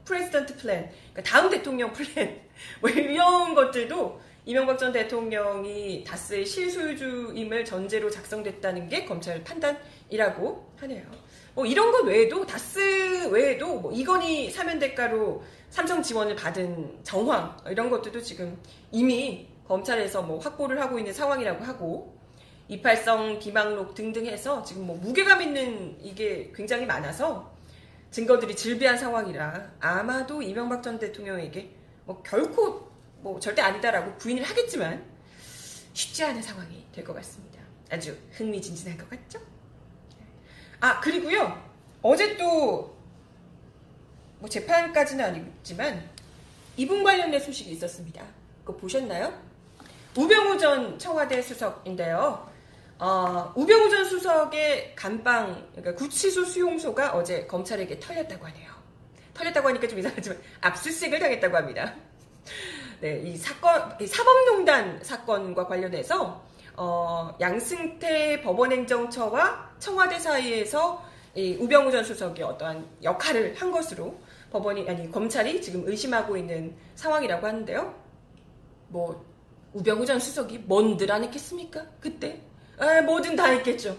president 0.05 0.59
plan, 0.59 0.93
그러니까 1.13 1.23
다음 1.25 1.51
대통령 1.51 1.91
플랜, 1.93 2.41
뭐 2.81 2.89
이런 2.89 3.57
것들도 3.57 4.21
이명박 4.45 4.77
전 4.77 4.91
대통령이 4.91 6.03
다스의 6.05 6.45
실소유주임을 6.45 7.65
전제로 7.65 8.11
작성됐다는 8.11 8.89
게 8.89 9.05
검찰 9.05 9.45
판단이라고 9.45 10.73
하네요. 10.81 11.05
뭐 11.55 11.65
이런 11.65 11.93
것 11.93 12.05
외에도 12.05 12.45
다스 12.45 13.29
외에도 13.31 13.79
뭐 13.79 13.93
이건희 13.93 14.51
사면 14.51 14.81
대가로 14.81 15.45
삼성 15.71 16.03
지원을 16.03 16.35
받은 16.35 17.05
정황 17.05 17.57
이런 17.69 17.89
것들도 17.89 18.21
지금 18.21 18.59
이미 18.91 19.49
검찰에서 19.69 20.23
뭐 20.23 20.39
확보를 20.39 20.81
하고 20.81 20.99
있는 20.99 21.13
상황이라고 21.13 21.65
하고 21.65 22.19
이팔성 22.67 23.39
비망록 23.39 23.95
등등 23.95 24.27
해서 24.27 24.63
지금 24.65 24.87
뭐 24.87 24.97
무게감 24.97 25.43
있는 25.43 25.97
이게 26.01 26.51
굉장히 26.55 26.85
많아서 26.85 27.53
증거들이 28.11 28.57
질비한 28.57 28.99
상황이라 28.99 29.73
아마도 29.79 30.43
이명박 30.43 30.83
전 30.83 30.99
대통령에게 30.99 31.71
뭐 32.05 32.23
결코 32.23 32.92
뭐 33.23 33.39
절대 33.41 33.63
아니다라고 33.63 34.17
부인을 34.19 34.43
하겠지만 34.45 35.05
쉽지 35.95 36.25
않은 36.25 36.43
상황이 36.43 36.87
될 36.93 37.05
것 37.05 37.15
같습니다. 37.15 37.61
아주 37.91 38.17
흥미진진할 38.33 38.99
것 38.99 39.09
같죠? 39.11 39.41
아 40.81 41.01
그리고요 41.01 41.63
어제 42.03 42.37
또 42.37 42.93
뭐 44.43 44.49
재판까지는 44.51 45.25
아니지만 45.25 46.03
이분 46.77 47.05
관련된 47.05 47.39
소식이 47.39 47.71
있었습니다. 47.71 48.25
그거 48.65 48.77
보셨나요? 48.77 49.33
우병우 50.17 50.59
전 50.59 50.99
청와대 50.99 51.41
수석인데요. 51.41 52.51
어, 52.99 53.53
우병우 53.55 53.89
전 53.89 54.05
수석의 54.05 54.97
감방, 54.97 55.65
그러니까 55.77 55.95
구치소 55.95 56.45
수용소가 56.45 57.13
어제 57.13 57.47
검찰에게 57.47 58.01
털렸다고 58.01 58.45
하네요. 58.47 58.73
털렸다고 59.33 59.69
하니까 59.69 59.87
좀 59.87 60.01
이상하지만 60.01 60.43
압수수색을 60.61 61.21
당했다고 61.21 61.57
합니다. 61.57 61.95
네, 63.03 63.21
이 63.25 63.37
사건, 63.37 63.97
이 64.01 64.07
사법농단 64.07 65.03
사건과 65.03 65.67
관련해서 65.67 66.41
어, 66.77 67.37
양승태 67.41 68.43
법원행정처와 68.43 69.73
청와대 69.81 70.21
사이에서 70.21 71.03
이 71.35 71.57
우병우 71.59 71.91
전 71.91 72.05
수석이 72.05 72.45
어떠한 72.45 72.87
역할을 73.03 73.57
한 73.57 73.73
것으로 73.73 74.17
법원이 74.53 74.89
아니 74.89 75.11
검찰이 75.11 75.61
지금 75.61 75.83
의심하고 75.85 76.37
있는 76.37 76.77
상황이라고 76.95 77.45
하는데요. 77.45 77.93
뭐 78.87 79.27
우병우 79.73 80.07
전 80.07 80.21
수석이 80.21 80.59
뭔들 80.59 81.11
안 81.11 81.25
했겠습니까? 81.25 81.85
그때 81.99 82.41
아, 82.79 83.01
뭐든 83.01 83.35
다 83.35 83.47
했겠죠. 83.47 83.99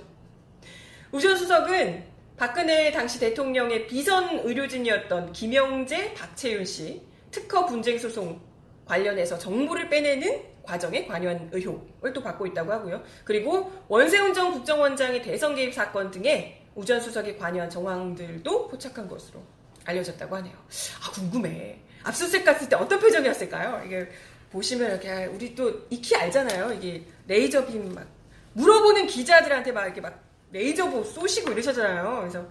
우 1.11 1.19
전 1.19 1.35
수석은 1.35 2.05
박근혜 2.37 2.89
당시 2.93 3.19
대통령의 3.19 3.85
비선 3.85 4.39
의료진이었던 4.45 5.33
김영재, 5.33 6.13
박채윤 6.13 6.63
씨 6.63 7.01
특허 7.31 7.65
분쟁 7.65 7.99
소송 7.99 8.39
관련해서 8.85 9.37
정보를 9.37 9.89
빼내는 9.89 10.43
과정에 10.63 11.05
관여한 11.05 11.49
의혹을 11.51 12.13
또 12.13 12.21
받고 12.23 12.45
있다고 12.47 12.71
하고요. 12.71 13.03
그리고 13.23 13.71
원세훈 13.87 14.33
전 14.33 14.51
국정원장의 14.53 15.21
대선 15.21 15.55
개입 15.55 15.73
사건 15.73 16.09
등에 16.11 16.59
우 16.75 16.83
전 16.85 16.99
수석이 16.99 17.37
관여한 17.37 17.69
정황들도 17.69 18.67
포착한 18.67 19.07
것으로 19.07 19.41
알려졌다고 19.85 20.35
하네요. 20.37 20.53
아 20.55 21.11
궁금해. 21.11 21.79
압수수색 22.03 22.43
갔을 22.43 22.67
때 22.67 22.75
어떤 22.75 22.99
표정이었을까요? 22.99 23.83
이게 23.85 24.09
보시면 24.51 24.89
이렇게 24.91 25.25
우리 25.25 25.53
또 25.55 25.85
익히 25.89 26.15
알잖아요. 26.15 26.73
이게 26.73 27.05
레이저 27.27 27.65
빔 27.65 27.93
막 27.93 28.07
물어보는 28.53 29.07
기자들한테 29.07 29.71
막 29.71 29.85
이렇게 29.85 30.01
막 30.01 30.19
레이저 30.51 30.89
보 30.89 31.03
쏘시고 31.03 31.51
이러셨잖아요. 31.51 32.17
그래서 32.21 32.47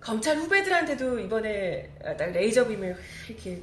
검찰 0.00 0.36
후배들한테도 0.36 1.18
이번에 1.20 1.90
레이저 2.32 2.66
빔을 2.66 2.96
이렇게 3.28 3.62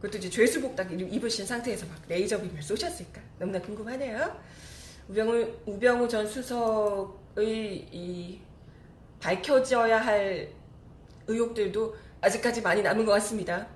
그것도 0.00 0.18
이제 0.18 0.30
죄수복 0.30 0.74
딱 0.76 0.90
입으신 0.90 1.44
상태에서 1.46 1.86
막 1.86 1.98
레이저 2.08 2.40
빔을 2.40 2.62
쏘셨을까? 2.62 3.20
너무나 3.38 3.60
궁금하네요. 3.60 4.40
우병우, 5.08 5.46
우병우 5.66 6.08
전 6.08 6.26
수석의 6.26 7.88
이 7.92 8.40
밝혀져야 9.20 10.00
할 10.00 10.50
의혹들도 11.26 11.96
아직까지 12.22 12.62
많이 12.62 12.80
남은 12.82 13.04
것 13.04 13.12
같습니다. 13.12 13.68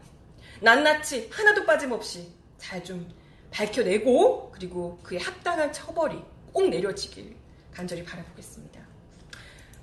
낱낱이 0.63 1.29
하나도 1.31 1.67
빠짐없이 1.67 2.33
잘 2.59 2.83
좀 2.83 3.07
밝혀내고 3.51 4.51
그리고 4.51 4.99
그에 5.03 5.19
합당한 5.19 5.73
처벌이 5.73 6.21
꼭 6.53 6.69
내려지길 6.69 7.37
간절히 7.73 8.03
바라보겠습니다. 8.03 8.81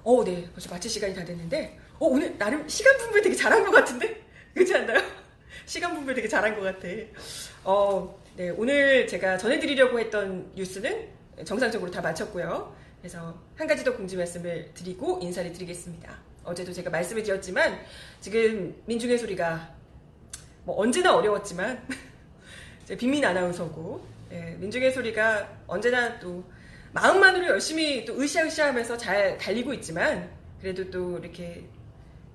어, 0.04 0.24
네. 0.26 0.50
벌써 0.52 0.70
마칠 0.70 0.90
시간이 0.92 1.14
다 1.14 1.24
됐는데, 1.24 1.80
어, 2.00 2.08
오늘 2.08 2.38
나름 2.38 2.68
시간 2.68 2.98
분배 2.98 3.22
되게 3.22 3.36
잘한 3.36 3.64
것 3.64 3.72
같은데? 3.72 4.26
그렇지 4.54 4.76
않나요? 4.76 5.00
시간 5.72 5.96
분배 5.96 6.14
되게 6.14 6.28
잘한 6.28 6.54
것 6.54 6.64
같아. 6.64 6.86
어, 7.64 8.22
네, 8.36 8.50
오늘 8.50 9.08
제가 9.08 9.38
전해드리려고 9.38 10.02
했던 10.02 10.52
뉴스는 10.54 11.08
정상적으로 11.46 11.90
다 11.90 12.02
마쳤고요. 12.02 12.76
그래서 13.00 13.40
한 13.56 13.68
가지 13.68 13.82
더 13.82 13.96
공지 13.96 14.18
말씀을 14.18 14.74
드리고 14.74 15.20
인사를 15.22 15.54
드리겠습니다. 15.54 16.14
어제도 16.44 16.74
제가 16.74 16.90
말씀을 16.90 17.24
드렸지만 17.24 17.80
지금 18.20 18.76
민중의 18.86 19.18
소리가 19.18 19.74
뭐 20.66 20.78
언제나 20.78 21.16
어려웠지만 21.16 21.88
제 22.84 22.98
빅민 22.98 23.24
아나운서고 23.24 24.06
예, 24.34 24.58
민중의 24.60 24.92
소리가 24.92 25.48
언제나 25.68 26.20
또 26.20 26.44
마음만으로 26.92 27.48
열심히 27.48 28.04
또 28.04 28.20
으쌰으쌰하면서 28.20 28.98
잘 28.98 29.38
달리고 29.38 29.74
있지만 29.76 30.30
그래도 30.60 30.92
또 30.92 31.18
이렇게 31.18 31.64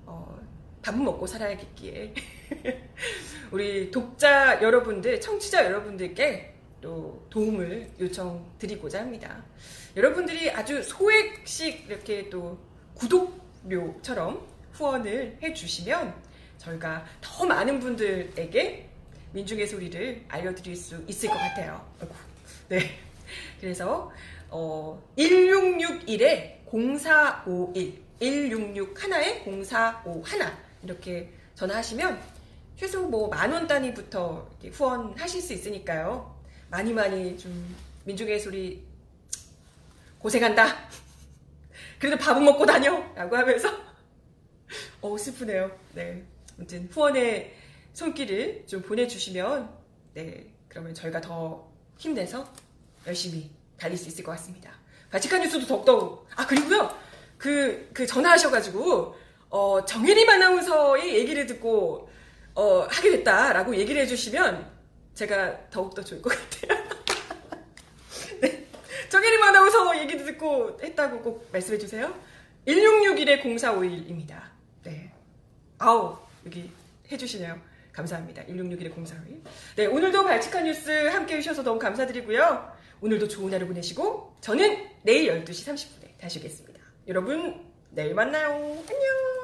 어, 0.07 0.41
밥은 0.81 1.03
먹고 1.03 1.27
살아야겠기에 1.27 2.15
우리 3.51 3.89
독자 3.91 4.61
여러분들, 4.61 5.19
청취자 5.21 5.65
여러분들께 5.65 6.53
또 6.81 7.25
도움을 7.29 7.89
요청드리고자 7.99 8.99
합니다. 8.99 9.43
여러분들이 9.95 10.51
아주 10.51 10.83
소액씩 10.83 11.85
이렇게 11.87 12.29
또 12.29 12.57
구독료처럼 12.93 14.45
후원을 14.73 15.39
해주시면 15.41 16.13
저희가 16.57 17.05
더 17.21 17.45
많은 17.45 17.79
분들에게 17.79 18.89
민중의 19.33 19.67
소리를 19.67 20.25
알려드릴 20.27 20.75
수 20.75 21.03
있을 21.07 21.29
것 21.29 21.35
같아요. 21.35 21.85
네. 22.69 22.79
그래서 23.59 24.11
어, 24.49 25.01
1661에 25.17 26.57
0451, 26.69 28.01
166 28.19 29.03
하나에 29.03 29.43
0451 29.43 30.53
이렇게 30.83 31.31
전화하시면 31.55 32.36
최소 32.77 33.07
뭐 33.07 33.27
만 33.29 33.51
원 33.51 33.67
단위부터 33.67 34.47
후원하실 34.71 35.41
수 35.41 35.53
있으니까요. 35.53 36.35
많이 36.69 36.93
많이 36.93 37.37
좀 37.37 37.75
민중의 38.05 38.39
소리 38.39 38.83
고생한다. 40.19 40.65
그래도 41.99 42.17
밥은 42.17 42.43
먹고 42.43 42.65
다녀! 42.65 43.03
라고 43.15 43.35
하면서 43.35 43.69
어 45.01 45.17
슬프네요. 45.17 45.71
네. 45.93 46.23
아무튼 46.57 46.87
후원의 46.91 47.55
손길을 47.93 48.65
좀 48.67 48.81
보내주시면 48.83 49.69
네 50.13 50.47
그러면 50.67 50.93
저희가 50.93 51.19
더 51.21 51.67
힘내서 51.97 52.47
열심히 53.07 53.49
달릴 53.77 53.97
수 53.97 54.07
있을 54.09 54.23
것 54.23 54.31
같습니다. 54.33 54.71
바치칸 55.09 55.41
뉴스도 55.41 55.65
더욱더욱 55.65 56.27
아 56.35 56.45
그리고요 56.45 56.95
그, 57.37 57.89
그 57.93 58.05
전화하셔가지고 58.05 59.15
어, 59.49 59.85
정혜림 59.85 60.29
아나운서의 60.29 61.15
얘기를 61.15 61.45
듣고 61.45 62.09
어, 62.57 62.87
하게 62.89 63.11
됐다라고 63.11 63.75
얘기를 63.75 64.01
해주시면 64.01 64.67
제가 65.13 65.69
더욱더 65.69 66.03
좋을 66.03 66.23
것 66.23 66.29
같아요. 66.29 66.83
네. 68.41 68.65
정혜림 69.09 69.43
아나운서 69.43 69.99
얘기 69.99 70.17
듣고 70.17 70.75
했다고 70.81 71.21
꼭 71.21 71.47
말씀해주세요. 71.51 72.11
1661의 72.67 73.43
0451입니다. 73.43 74.41
네. 74.83 75.13
아우, 75.77 76.17
여기 76.47 76.71
해주시네요. 77.11 77.61
감사합니다. 77.91 78.43
1661의 78.45 78.91
0451. 78.91 79.43
네, 79.75 79.85
오늘도 79.85 80.23
발칙한 80.23 80.63
뉴스 80.63 80.89
함께 81.09 81.35
해주셔서 81.35 81.61
너무 81.61 81.77
감사드리고요. 81.77 82.75
오늘도 83.01 83.27
좋은 83.27 83.53
하루 83.53 83.67
보내시고, 83.67 84.35
저는 84.41 84.83
내일 85.03 85.31
12시 85.45 85.75
30분에 85.75 86.17
다시 86.19 86.39
오겠습니다. 86.39 86.79
여러분, 87.07 87.63
내일 87.91 88.15
만나요. 88.15 88.49
안녕! 88.49 89.36